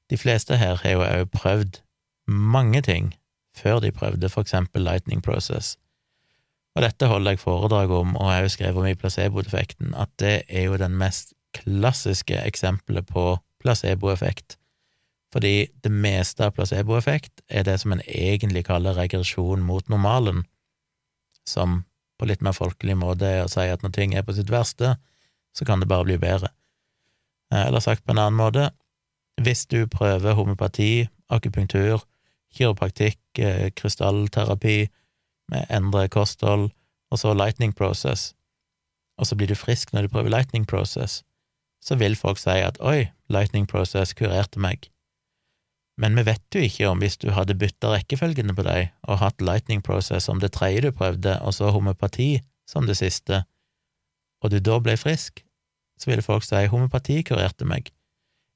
[0.09, 1.81] de fleste her har jo òg prøvd
[2.27, 3.13] mange ting
[3.55, 5.77] før de prøvde for eksempel Lightning Process.
[6.75, 10.11] Og dette holder jeg foredrag om, og jeg har jo skrevet om i placeboeffekten, at
[10.19, 14.57] det er jo den mest klassiske eksempelet på placeboeffekt
[15.35, 20.45] fordi det meste av placeboeffekt er det som en egentlig kaller regresjon mot normalen,
[21.43, 21.81] som
[22.15, 24.93] på litt mer folkelig måte er å si at når ting er på sitt verste,
[25.55, 26.51] så kan det bare bli bedre.
[27.53, 28.69] Eh, eller sagt på en annen måte,
[29.41, 32.03] hvis du prøver homopati, akupunktur,
[32.55, 34.87] kiropraktikk, eh, krystallterapi,
[35.51, 36.71] med endre kosthold,
[37.11, 38.33] og så lightning process,
[39.17, 41.23] og så blir du frisk når du prøver lightning process,
[41.85, 44.89] så vil folk si at oi, lightning process kurerte meg.
[46.01, 49.41] Men vi vet jo ikke om hvis du hadde bytta rekkefølgene på deg og hatt
[49.41, 53.45] lightning process som det tredje du prøvde, og så homopati som det siste,
[54.43, 55.44] og du da ble frisk,
[55.99, 57.91] så ville folk si homopati kurerte meg.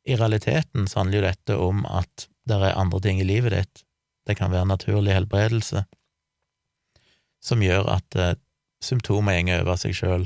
[0.07, 3.83] I realiteten så handler jo dette om at det er andre ting i livet ditt,
[4.27, 5.85] det kan være naturlig helbredelse.
[7.39, 8.35] som gjør at eh,
[8.83, 10.25] symptomer går over seg sjøl.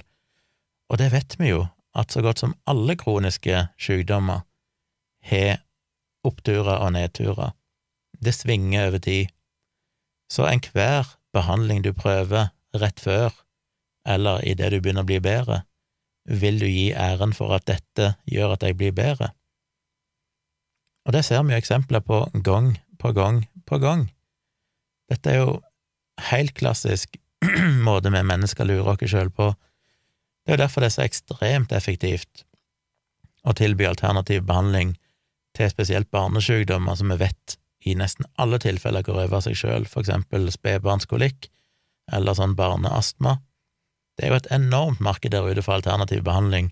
[0.89, 4.41] Og det vet vi jo, at så godt som alle kroniske sykdommer
[5.29, 5.61] har
[6.25, 7.53] oppturer og nedturer.
[8.17, 9.29] Det svinger over tid.
[10.31, 13.29] Så enhver behandling du prøver rett før,
[14.07, 15.63] eller idet du begynner å bli bedre,
[16.25, 19.33] vil du gi æren for at dette gjør at jeg blir bedre.
[21.03, 24.07] Og det ser vi jo eksempler på gang på gang på gang.
[25.11, 25.59] Dette er jo
[26.29, 27.17] helt klassisk
[27.87, 29.51] måte vi mennesker lurer oss sjøl på.
[30.43, 32.45] Det er jo derfor det er så ekstremt effektivt
[33.43, 34.95] å tilby alternativ behandling
[35.57, 40.03] til spesielt barnesykdommer som vi vet i nesten alle tilfeller går over seg sjøl, for
[40.03, 41.49] eksempel spedbarnskolikk
[42.15, 43.37] eller sånn barneastma.
[44.17, 46.71] Det er jo et enormt marked der ute for alternativ behandling,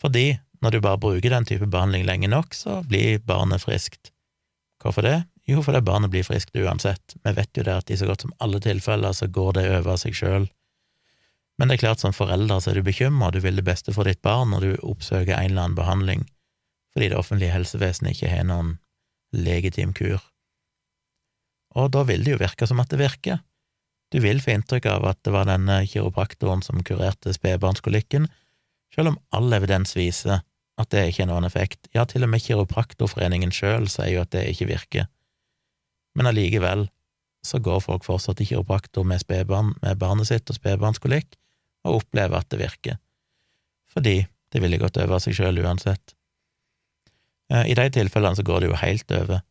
[0.00, 4.12] fordi når du bare bruker den type behandling lenge nok, så blir barnet friskt.
[4.82, 5.22] Hvorfor det?
[5.48, 7.16] Jo, fordi barnet blir friskt uansett.
[7.24, 9.96] Vi vet jo det at i så godt som alle tilfeller så går det over
[10.00, 10.48] seg sjøl.
[11.58, 14.06] Men det er klart, som forelder så er du bekymra, du vil det beste for
[14.06, 16.26] ditt barn når du oppsøker en eller annen behandling,
[16.94, 18.76] fordi det offentlige helsevesenet ikke har noen
[19.34, 20.22] legitim kur.
[21.78, 23.42] Og da vil det jo virke som at det virker.
[24.12, 28.28] Du vil få inntrykk av at det var denne kiropraktoren som kurerte spedbarnskolikken,
[28.94, 30.40] selv om all evidens viser
[30.78, 31.90] at det ikke er noen effekt.
[31.94, 35.08] Ja, til og med Kiropraktorforeningen sjøl sier jo at det ikke virker.
[36.16, 36.86] Men allikevel
[37.44, 41.36] så går folk fortsatt til kiropraktor med spedbarn, med barnet sitt og spedbarnskolikk,
[41.86, 42.98] og opplever at det virker.
[43.92, 46.14] Fordi det ville gått over seg sjøl uansett.
[47.52, 49.44] Eh, I de tilfellene så går det jo helt over.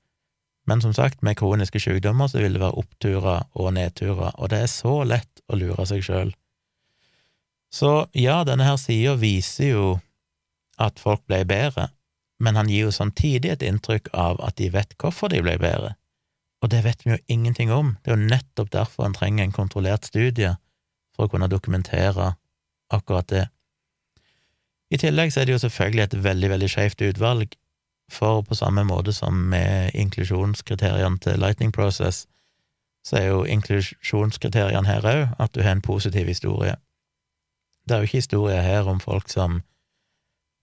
[0.67, 4.65] Men som sagt, med kroniske sykdommer så vil det være oppturer og nedturer, og det
[4.65, 6.33] er så lett å lure seg sjøl.
[7.71, 9.87] Så ja, denne her sida viser jo
[10.79, 11.89] at folk ble bedre,
[12.43, 15.95] men han gir jo samtidig et inntrykk av at de vet hvorfor de ble bedre,
[16.61, 17.95] og det vet vi jo ingenting om.
[18.03, 20.55] Det er jo nettopp derfor en trenger en kontrollert studie
[21.15, 22.33] for å kunne dokumentere
[22.93, 23.45] akkurat det.
[24.93, 27.55] I tillegg så er det jo selvfølgelig et veldig, veldig skjevt utvalg
[28.11, 32.25] for på samme måte som med inklusjonskriteriene til Lightning Process,
[33.05, 36.75] så er jo inklusjonskriteriene her òg at du har en positiv historie.
[37.87, 39.61] Det er jo ikke historier her om folk som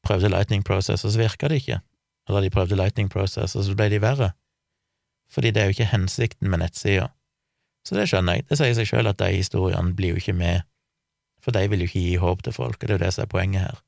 [0.04, 1.80] prøvde Lightning Process, og så virka det ikke,
[2.28, 4.30] eller de prøvde Lightning Process, og så ble de verre,
[5.32, 7.08] fordi det er jo ikke hensikten med nettsida.
[7.84, 10.64] Så det skjønner jeg, det sier seg sjøl at de historiene blir jo ikke med,
[11.44, 13.24] for de vil jo ikke gi håp til folk, og det er jo det som
[13.24, 13.80] er poenget her.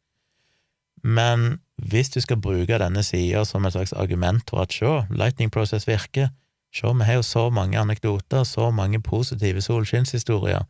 [1.07, 5.53] Men hvis du skal bruke denne sida som et slags argument for at se, Lightning
[5.55, 6.33] Process virker,
[6.75, 10.67] se, vi har jo så mange anekdoter, så mange positive solskinnshistorier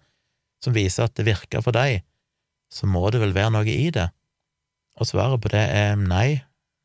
[0.62, 2.04] som viser at det virker for deg,
[2.72, 4.08] så må det vel være noe i det.
[5.00, 6.42] Og svaret på det er nei,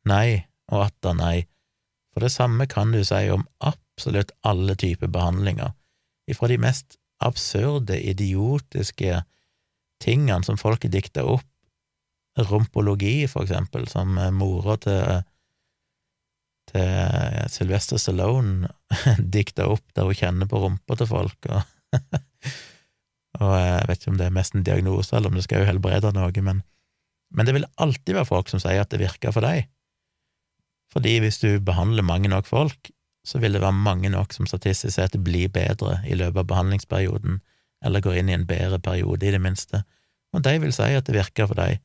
[0.08, 1.36] nei og atter nei,
[2.12, 5.72] for det samme kan du si om absolutt alle typer behandlinger,
[6.28, 9.22] ifra de mest absurde, idiotiske
[10.02, 11.51] tingene som folk dikter opp,
[12.38, 15.22] rumpologi, for eksempel, som mora til,
[16.72, 18.70] til Sylvester Stallone
[19.36, 21.62] dikta opp, der hun kjenner på rumpa til folk, og,
[23.42, 25.68] og jeg vet ikke om det er mest en diagnose, eller om det skal jo
[25.68, 26.64] helbrede noe, men,
[27.32, 29.68] men det vil alltid være folk som sier at det virker for deg,
[30.92, 32.92] fordi hvis du behandler mange nok folk,
[33.24, 37.38] så vil det være mange nok som statistisk sett blir bedre i løpet av behandlingsperioden,
[37.84, 39.84] eller går inn i en bedre periode, i det minste,
[40.32, 41.80] og de vil si at det virker for deg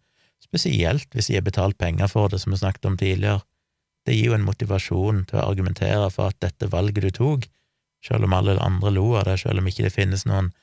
[0.48, 3.44] spesielt hvis de har betalt penger for det, som vi snakket om tidligere.
[4.08, 7.50] Det gir jo en motivasjon til å argumentere for at dette valget du tok,
[8.06, 10.54] selv om alle andre lo av det, selv om ikke det finnes noen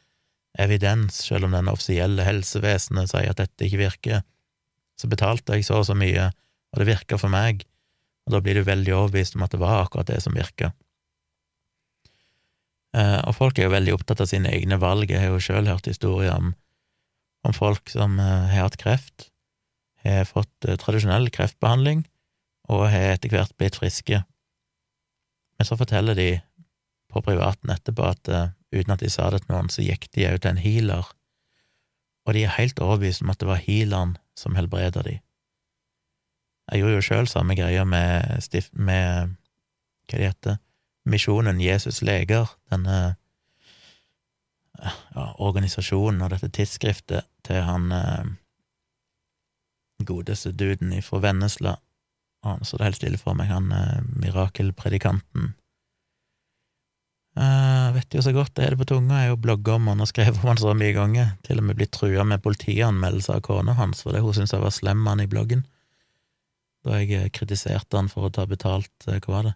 [0.59, 4.22] evidens, selv om den offisielle helsevesenet sier at dette ikke virker,
[5.01, 6.30] så betalte jeg så og så mye,
[6.72, 7.66] og det virka for meg,
[8.24, 10.70] og da blir du veldig overbevist om at det var akkurat det som virka.
[12.95, 15.68] Eh, og folk er jo veldig opptatt av sine egne valg, jeg har jo sjøl
[15.68, 16.55] hørt historier om,
[17.45, 19.28] om folk som eh, har hatt kreft,
[20.11, 22.05] har fått eh, tradisjonell kreftbehandling
[22.72, 24.22] og har etter hvert blitt friske.
[25.59, 26.28] Men så forteller de
[27.12, 30.26] på privaten etterpå at uh, uten at de sa det til noen, så gikk de
[30.26, 31.11] òg til en healer,
[32.24, 35.18] og de er helt overbevist om at det var healeren som helbreda de.
[36.72, 38.40] Jeg gjorde jo sjøl samme greia med,
[38.72, 39.34] med
[40.09, 40.62] hva det heter,
[41.05, 42.96] Misjonen Jesus leger, denne
[44.80, 48.24] ja, organisasjonen og dette tidsskriftet til han uh,
[50.03, 51.76] godeste duden fra Vennesla.
[52.45, 55.55] Han så det helt stille for meg, han eh, mirakelpredikanten.
[57.34, 59.88] Uh, vet jo så godt det er det på tunga, jeg har jo blogga om
[59.90, 63.34] han og skrevet om han så mye ganger, til og med blitt trua med politianmeldelse
[63.34, 65.64] av kona hans fordi hun syntes jeg var slem han i bloggen,
[66.86, 69.55] da jeg eh, kritiserte han for å ta betalt, uh, hva var det,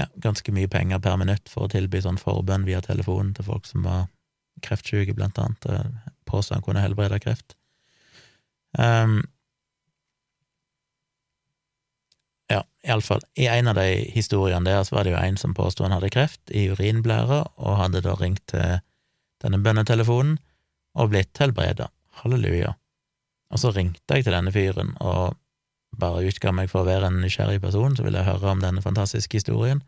[0.00, 3.68] ja, ganske mye penger per minutt for å tilby sånn forbønn via telefonen til folk
[3.68, 4.08] som var
[4.66, 5.70] kreftsyke, blant annet,
[6.26, 7.54] påstå han kunne helbrede kreft.
[8.76, 9.22] Um,
[12.52, 15.88] ja, iallfall, i en av de historiene der så var det jo en som påstod
[15.88, 18.80] han hadde kreft i urinblæra, og hadde da ringt til
[19.44, 20.38] denne bønnetelefonen
[20.98, 21.88] og blitt helbreda.
[22.22, 22.74] Halleluja.
[23.54, 25.38] Og så ringte jeg til denne fyren og
[25.98, 28.82] bare utga meg for å være en nysgjerrig person, så ville jeg høre om denne
[28.84, 29.80] fantastiske historien.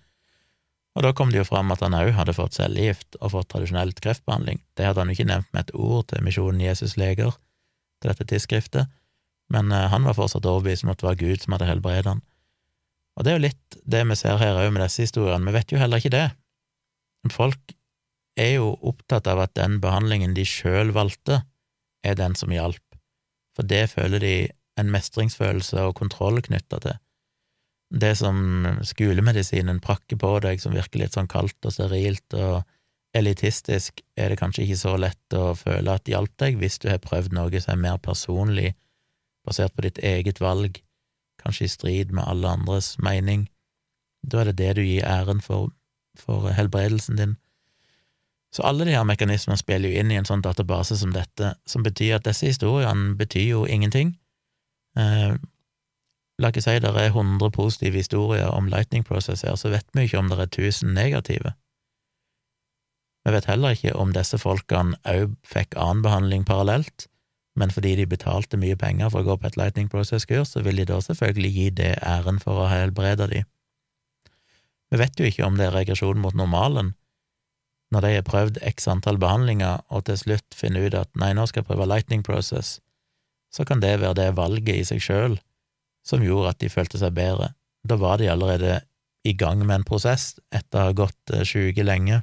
[0.97, 4.01] Og da kom det jo fram at han òg hadde fått cellegift og fått tradisjonelt
[4.03, 4.62] kreftbehandling.
[4.74, 7.37] Det hadde han jo ikke nevnt med et ord til Misjonen Jesus Leger,
[8.01, 8.91] til dette tidsskriftet,
[9.53, 12.23] men eh, han var fortsatt overbevist om at det var Gud som hadde helbredet han.
[13.19, 15.75] Og det er jo litt det vi ser her òg med disse historiene, vi vet
[15.75, 16.29] jo heller ikke det.
[17.35, 17.75] Folk
[18.41, 21.43] er jo opptatt av at den behandlingen de sjøl valgte,
[22.07, 22.97] er den som hjalp,
[23.53, 24.35] for det føler de
[24.81, 26.97] en mestringsfølelse og kontroll knytta til.
[27.91, 28.39] Det som
[28.87, 32.63] skolemedisinen prakker på deg, som virker litt sånn kaldt og sterilt og
[33.17, 36.89] elitistisk, er det kanskje ikke så lett å føle at det hjalp deg hvis du
[36.91, 38.75] har prøvd noe som er mer personlig,
[39.47, 40.79] basert på ditt eget valg,
[41.41, 43.49] kanskje i strid med alle andres mening.
[44.23, 45.73] Da er det det du gir æren for,
[46.19, 47.39] for helbredelsen din.
[48.53, 51.87] Så alle de her mekanismene spiller jo inn i en sånn database som dette, som
[51.87, 54.17] betyr at disse historiene betyr jo ingenting.
[54.99, 55.37] Eh,
[56.41, 60.09] la ikke si det er 100 positive historier om Lightning Process her, så vet vi
[60.09, 61.55] ikke om det er 1000 negative.
[63.27, 67.07] Vi vet heller ikke om disse folkene òg fikk annen behandling parallelt,
[67.59, 70.81] men fordi de betalte mye penger for å gå på et Lightning Process-kurs, så vil
[70.81, 73.43] de da selvfølgelig gi det æren for å helbrede de.
[74.91, 76.95] Vi vet jo ikke om det er regresjon mot normalen,
[77.91, 81.47] når de har prøvd x antall behandlinger og til slutt finner ut at nei, nå
[81.51, 82.79] skal jeg prøve lightning process,
[83.51, 85.39] så kan det være det valget i seg sjøl
[86.07, 87.51] som gjorde at de følte seg bedre.
[87.85, 88.81] Da var de allerede
[89.27, 92.23] i gang med en prosess etter å ha gått uh, sjuke lenge,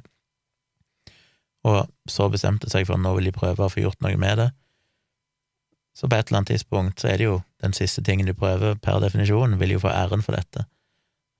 [1.68, 4.40] og så bestemte seg for at nå vil de prøve å få gjort noe med
[4.40, 4.48] det.
[5.98, 8.76] Så på et eller annet tidspunkt så er det jo den siste tingen de prøver,
[8.78, 10.64] per definisjon, vil jo få æren for dette.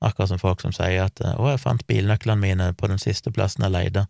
[0.02, 3.62] Akkurat som folk som sier at 'Å, jeg fant bilnøklene mine på den siste plassen
[3.62, 4.06] jeg leide'.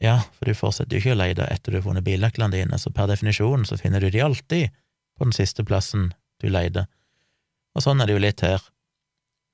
[0.00, 2.90] Ja, for du fortsetter jo ikke å leide etter du har funnet bilnøklene dine, så
[2.90, 4.70] per definisjon så finner du de alltid
[5.18, 6.86] på den siste plassen du leide.
[7.74, 8.62] Og sånn er det jo litt her.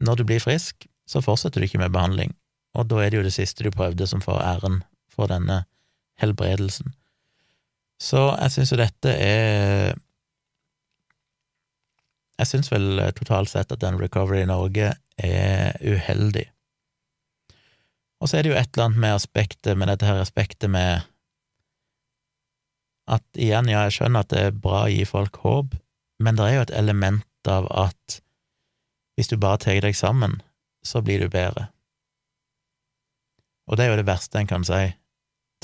[0.05, 2.35] Når du blir frisk, så fortsetter du ikke med behandling,
[2.75, 5.65] og da er det jo det siste du prøvde som får æren for denne
[6.21, 6.93] helbredelsen.
[8.01, 9.95] Så jeg syns jo dette er
[12.35, 14.89] Jeg syns vel totalt sett at den Recovery i Norge
[15.23, 16.49] er uheldig.
[18.19, 21.05] Og så er det jo et eller annet med aspektet, med dette her aspektet med
[23.07, 25.77] at igjen, ja, jeg skjønner at det er bra å gi folk håp,
[26.25, 28.19] men det er jo et element av at
[29.15, 30.41] hvis du bare tar deg sammen,
[30.83, 31.69] så blir du bedre.
[33.69, 34.83] Og det er jo det verste en kan si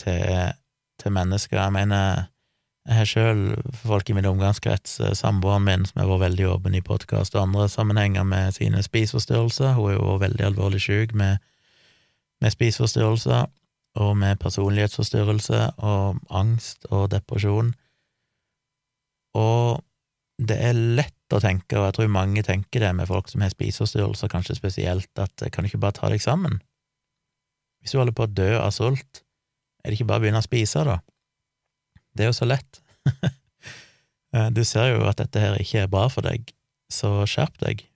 [0.01, 0.57] til,
[1.03, 1.61] til mennesker.
[1.61, 2.24] Jeg mener,
[2.88, 3.44] jeg har sjøl
[3.84, 7.44] folk i min omgangskrets, eh, samboeren min, som har vært veldig åpen i podkast og
[7.44, 11.38] andre sammenhenger med sine spiseforstyrrelser, hun er jo veldig alvorlig syk med
[12.40, 13.46] med spiseforstyrrelser
[14.01, 17.72] og med personlighetsforstyrrelse og angst og depresjon.
[19.36, 19.82] Og
[20.40, 23.53] det er lett å tenke, og jeg tror mange tenker det med folk som har
[23.53, 26.61] spiseforstyrrelser, kanskje spesielt, at kan du ikke bare ta deg sammen?
[27.80, 29.22] Hvis du holder på å dø av sult,
[29.80, 30.98] er det ikke bare å begynne å spise, da?
[32.14, 32.80] Det er jo så lett.
[34.56, 36.52] du ser jo at dette her ikke er bra for deg,
[36.92, 37.86] så skjerp deg.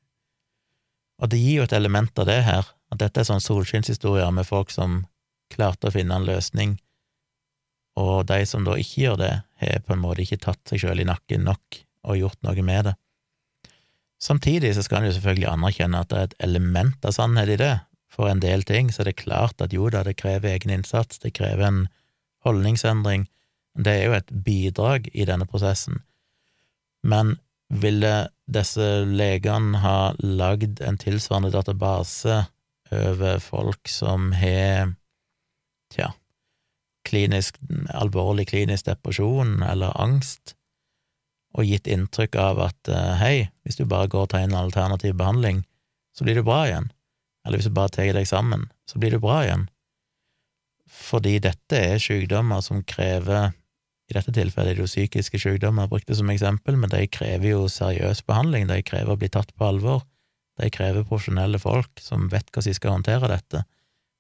[1.23, 4.47] Og det gir jo et element av det her, at dette er sånn solskinnshistorier med
[4.49, 5.03] folk som
[5.53, 6.79] klarte å finne en løsning,
[8.01, 9.33] og de som da ikke gjør det,
[9.63, 11.81] har på en måte ikke tatt seg sjøl i nakken nok
[12.11, 12.95] og gjort noe med det.
[14.23, 17.61] Samtidig så skal en jo selvfølgelig anerkjenne at det er et element av sannhet i
[17.61, 17.75] det.
[18.15, 21.19] For en del ting så er det klart at jo da, det krever egen innsats,
[21.19, 21.81] det krever en
[22.47, 23.27] holdningsendring.
[23.75, 26.05] Det er jo et bidrag i denne prosessen.
[27.03, 27.37] Men
[27.75, 32.45] ville disse legene ha lagd en tilsvarende database
[32.95, 34.93] over folk som har
[35.95, 36.13] tja,
[37.09, 37.59] klinisk,
[37.95, 40.55] alvorlig klinisk depresjon eller angst,
[41.55, 45.15] og gitt inntrykk av at eh, hei, hvis du bare går og tar en alternativ
[45.19, 45.63] behandling,
[46.15, 46.89] så blir du bra igjen,
[47.45, 49.69] eller hvis du bare tar deg sammen, så blir du bra igjen.
[50.91, 53.53] Fordi dette er sykdommer som krever
[54.11, 57.55] i dette tilfellet er det jo psykiske sykdommer jeg brukte som eksempel, men de krever
[57.55, 60.03] jo seriøs behandling, de krever å bli tatt på alvor.
[60.61, 63.63] De krever profesjonelle folk som vet hvordan de skal håndtere dette.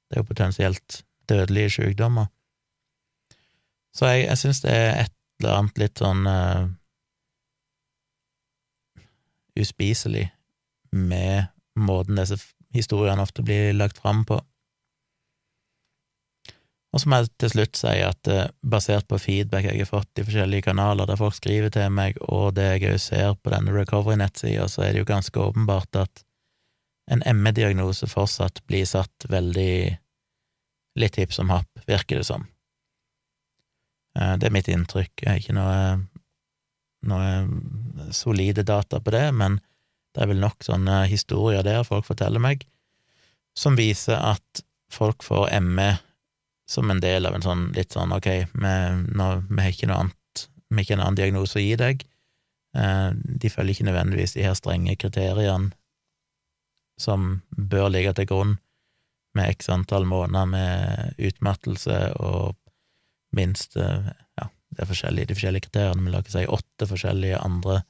[0.08, 2.30] Det er jo potensielt dødelige sykdommer.
[3.94, 6.64] Så jeg, jeg syns det er et eller annet litt sånn uh,
[9.60, 10.26] uspiselig
[10.94, 12.40] med måten disse
[12.74, 14.40] historiene ofte blir lagt fram på.
[16.94, 20.20] Og så må jeg til slutt si at eh, basert på feedback jeg har fått
[20.20, 23.74] i forskjellige kanaler der folk skriver til meg, og det jeg òg ser på denne
[23.74, 26.22] recovery-nettsida, så er det jo ganske åpenbart at
[27.10, 29.74] en ME-diagnose fortsatt blir satt veldig
[31.02, 32.46] litt hipp som happ, virker det som.
[34.14, 35.12] Eh, det er mitt inntrykk.
[35.18, 35.78] Jeg har ikke noe,
[37.10, 39.58] noe solide data på det, men
[40.14, 42.64] det er vel nok sånne historier der folk forteller meg,
[43.58, 45.94] som viser at folk får ME
[46.70, 48.74] som en del av en sånn litt sånn ok, vi,
[49.18, 52.04] nå, vi har ikke noe annet, vi har ikke en annen diagnose å gi deg.
[52.74, 55.74] Eh, de følger ikke nødvendigvis de her strenge kriteriene
[57.00, 58.56] som bør ligge til grunn
[59.34, 62.54] med x antall måneder med utmattelse og
[63.34, 67.42] minst eh, Ja, det er forskjellige, de forskjellige kriteriene, men la oss si åtte forskjellige
[67.42, 67.82] andre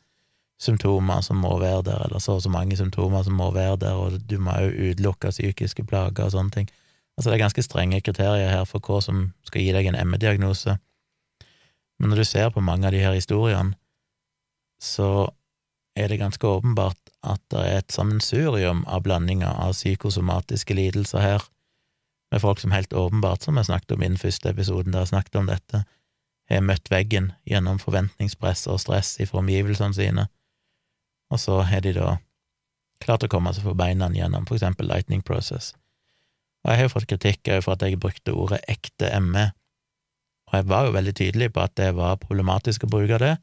[0.64, 3.92] symptomer som må være der, eller så og så mange symptomer som må være der,
[4.00, 6.72] og du må jo utelukke psykiske plager og sånne ting.
[7.16, 10.76] Altså, det er ganske strenge kriterier her for hva som skal gi deg en ME-diagnose,
[12.00, 13.76] men når du ser på mange av de her historiene,
[14.82, 15.30] så
[15.96, 21.44] er det ganske åpenbart at det er et sammensurium av blandinger av psykosomatiske lidelser her,
[22.32, 25.12] med folk som helt åpenbart, som jeg snakket om i den første episoden der jeg
[25.12, 25.84] snakket om dette,
[26.50, 30.26] har møtt veggen gjennom forventningspress og stress fra omgivelsene sine,
[31.32, 32.16] og så har de da
[33.04, 35.72] klart å komme seg på beina gjennom for eksempel Lightning Process.
[36.64, 39.50] Og jeg har jo fått kritikk for at jeg brukte ordet ekte ME,
[40.48, 43.34] og jeg var jo veldig tydelig på at det var problematisk å bruke det,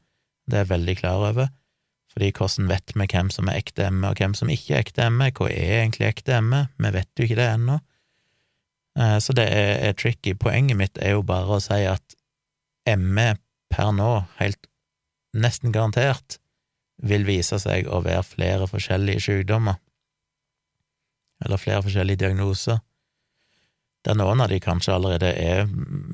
[0.49, 1.51] det er jeg veldig klar over,
[2.11, 5.07] fordi hvordan vet vi hvem som er ekte ME, og hvem som ikke er ekte
[5.13, 7.77] ME, hva er egentlig ekte ME, vi vet jo ikke det ennå.
[8.99, 10.33] Eh, så det er, er tricky.
[10.35, 12.17] Poenget mitt er jo bare å si at
[12.99, 13.29] ME
[13.71, 14.11] per nå,
[14.41, 14.67] helt
[15.31, 16.40] nesten garantert,
[17.01, 19.79] vil vise seg å være flere forskjellige sykdommer,
[21.41, 22.81] eller flere forskjellige diagnoser
[24.05, 25.67] der noen av de kanskje allerede er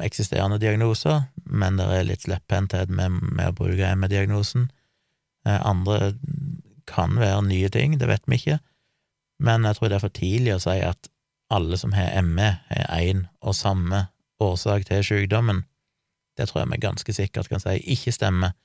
[0.04, 4.68] eksisterende diagnoser, men det er litt slepphendthet med, med, å bruke ME-diagnosen.
[5.48, 6.12] Eh, andre
[6.88, 8.60] kan være nye ting, det vet vi ikke,
[9.44, 11.10] men jeg tror det er for tidlig å si at
[11.54, 14.08] alle som har ME, har én og samme
[14.44, 15.64] årsak til sykdommen.
[16.38, 18.56] Det tror jeg vi ganske sikkert kan si ikke stemmer,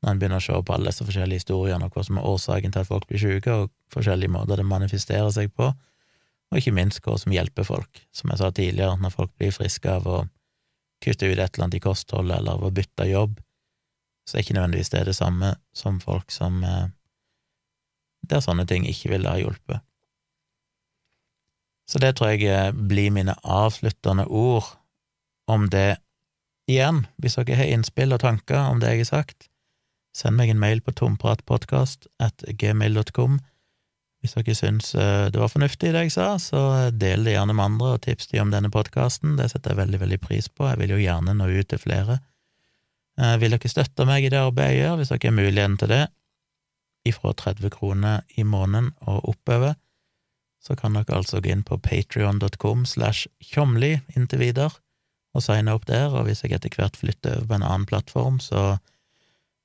[0.00, 2.72] når en begynner å se på alle disse forskjellige historiene og hva som er årsaken
[2.72, 5.72] til at folk blir syke, og forskjellige måter det manifesterer seg på
[6.50, 8.00] og ikke minst hva som hjelper folk.
[8.14, 10.16] Som jeg sa tidligere, når folk blir friske av å
[11.00, 13.38] kutte ut et eller annet i kostholdet eller av å bytte jobb,
[14.26, 16.90] så er ikke nødvendigvis det det samme som folk som eh,
[18.30, 19.80] der sånne ting ikke ville ha hjulpet.
[21.90, 24.74] Så det tror jeg eh, blir mine avsluttende ord
[25.50, 26.00] om det.
[26.70, 29.48] Igjen, hvis dere har innspill og tanker om det jeg har sagt,
[30.16, 33.32] send meg en mail på tompratpodkast.gmil.com.
[34.20, 36.60] Hvis dere syns eh, det var fornuftig det jeg sa, så
[36.92, 39.36] del det gjerne med andre og tips dem om denne podkasten.
[39.38, 40.62] Det setter jeg veldig, veldig pris på.
[40.68, 42.14] Jeg vil jo gjerne nå ut til flere.
[43.20, 45.90] Eh, vil dere støtte meg i det arbeidet jeg gjør, hvis dere har muligheten til
[45.94, 46.04] det,
[47.08, 49.72] ifra 30 kroner i måneden og oppover,
[50.60, 54.70] så kan dere altså gå inn på patrion.com slash tjomli inntil videre
[55.32, 58.40] og signe opp der, og hvis jeg etter hvert flytter over på en annen plattform,
[58.42, 58.76] så,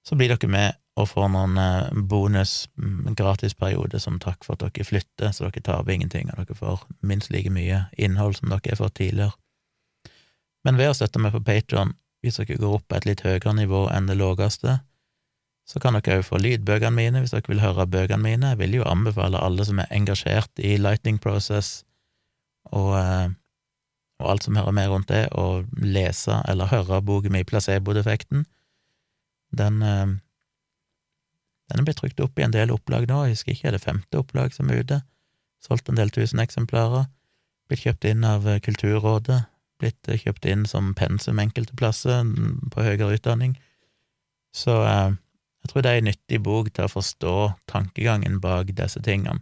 [0.08, 4.64] så blir dere med og får noen eh, bonus mm, gratisperiode som takk for at
[4.64, 8.72] dere flytter, så dere taper ingenting, og dere får minst like mye innhold som dere
[8.72, 9.36] har fått tidligere.
[10.66, 11.94] Men ved å støtte meg på Patron,
[12.24, 14.80] hvis dere går opp på et litt høyere nivå enn det lågeste,
[15.66, 18.54] så kan dere òg få lydbøkene mine hvis dere vil høre bøkene mine.
[18.54, 21.84] Jeg vil jo anbefale alle som er engasjert i Lightning Process
[22.72, 23.30] og, eh,
[24.22, 28.46] og alt som hører med rundt det, å lese eller høre boken min Placebo-defekten.
[29.56, 30.16] Den eh,
[31.70, 33.86] den er blitt trykt opp i en del opplag nå, jeg husker ikke, er det
[33.86, 35.02] femte opplag som er ute?
[35.66, 37.08] Solgt en del tusen eksemplarer.
[37.66, 39.40] Blitt kjøpt inn av eh, Kulturrådet.
[39.82, 43.58] Blitt eh, kjøpt inn som pensum enkelte plasser mm, på høyere utdanning.
[44.56, 47.36] Så jeg tror det er en nyttig bok til å forstå
[47.68, 49.42] tankegangen bak disse tingene.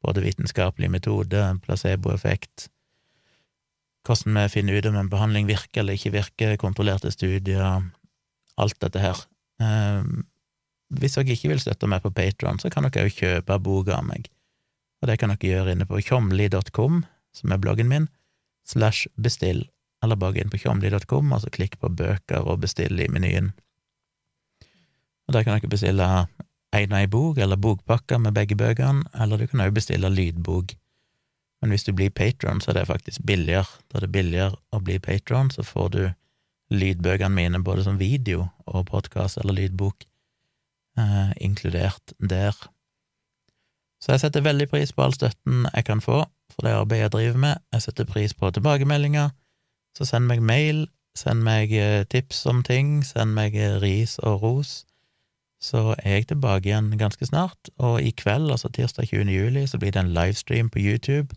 [0.00, 2.70] Både vitenskapelig metode, placeboeffekt,
[4.08, 7.84] hvordan vi finner ut om en behandling virker eller ikke virker, kontrollerte studier,
[8.56, 9.20] alt dette her.
[9.60, 10.04] Eh,
[11.00, 14.06] hvis dere ikke vil støtte meg på Patron, så kan dere òg kjøpe boka av
[14.08, 14.30] meg,
[15.00, 17.04] og det kan dere gjøre inne på tjomli.com,
[17.36, 18.08] som er bloggen min,
[18.66, 19.64] slash bestill,
[20.02, 23.52] eller bare inn på tjomli.com, og så klikk på bøker og bestill i menyen.
[25.28, 26.06] Og Der kan dere bestille
[26.74, 30.74] en og ei bok, eller bokpakker med begge bøkene, eller du kan òg bestille lydbok.
[31.60, 33.68] Men hvis du blir patron, så er det faktisk billigere.
[33.90, 36.02] Da er det billigere å bli patron, så får du
[36.70, 40.04] lydbøkene mine både som video og podkast eller lydbok
[40.98, 42.56] eh, inkludert der.
[44.00, 47.12] Så jeg setter veldig pris på all støtten jeg kan få for det arbeidet jeg
[47.12, 47.54] driver med.
[47.72, 49.30] Jeg setter pris på tilbakemeldinger.
[49.96, 54.42] Så send meg mail, send meg eh, tips om ting, send meg eh, ris og
[54.42, 54.84] ros.
[55.60, 59.28] Så er jeg tilbake igjen ganske snart, og i kveld, altså tirsdag 20.
[59.28, 61.36] juli, så blir det en livestream på YouTube.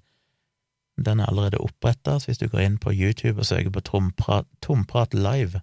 [0.97, 3.81] Den er allerede oppretta, så hvis du går inn på YouTube og søker på
[4.61, 5.61] Tomprat, live,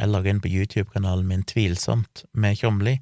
[0.00, 2.98] eller går inn på YouTube-kanalen min Tvilsomt med Tjomli,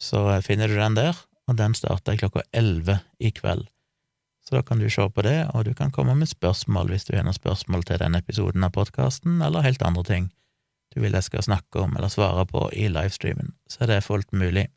[0.00, 1.18] så finner du den der,
[1.48, 3.66] og den starter klokka elleve i kveld.
[4.46, 7.16] Så da kan du se på det, og du kan komme med spørsmål hvis du
[7.16, 10.30] har noen spørsmål til denne episoden av podkasten, eller helt andre ting
[10.94, 14.32] du vil jeg skal snakke om eller svare på i livestreamen, så er det fullt
[14.32, 14.68] mulig.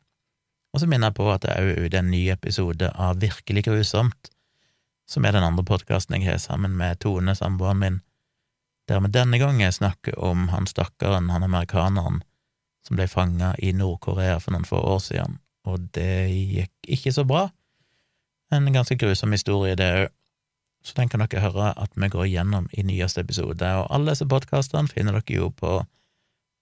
[0.72, 3.64] Og så minner jeg på at det er jo ute en ny episode av Virkelig
[3.68, 4.31] grusomt,
[5.12, 7.98] som er den andre podkasten jeg har sammen med Tone, samboeren min,
[8.88, 12.22] der vi denne gangen snakker om han stakkaren, han amerikaneren,
[12.86, 15.36] som ble fanga i Nord-Korea for noen få år siden,
[15.68, 17.50] og det gikk ikke så bra.
[18.52, 20.10] En ganske grusom historie, det òg.
[20.82, 23.62] Så den kan dere høre at vi går gjennom i nyeste episode.
[23.62, 25.76] Og alle disse podkastene finner dere jo på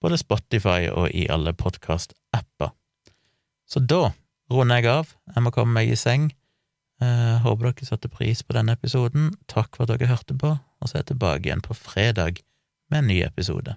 [0.04, 2.74] både Spotify og i alle podkast-apper.
[3.64, 4.10] Så da
[4.52, 5.14] runder jeg av.
[5.32, 6.28] Jeg må komme meg i seng.
[7.00, 9.30] Jeg eh, håper dere satte pris på denne episoden.
[9.48, 12.42] Takk for at dere hørte på, og så er jeg tilbake igjen på fredag
[12.92, 13.76] med en ny episode.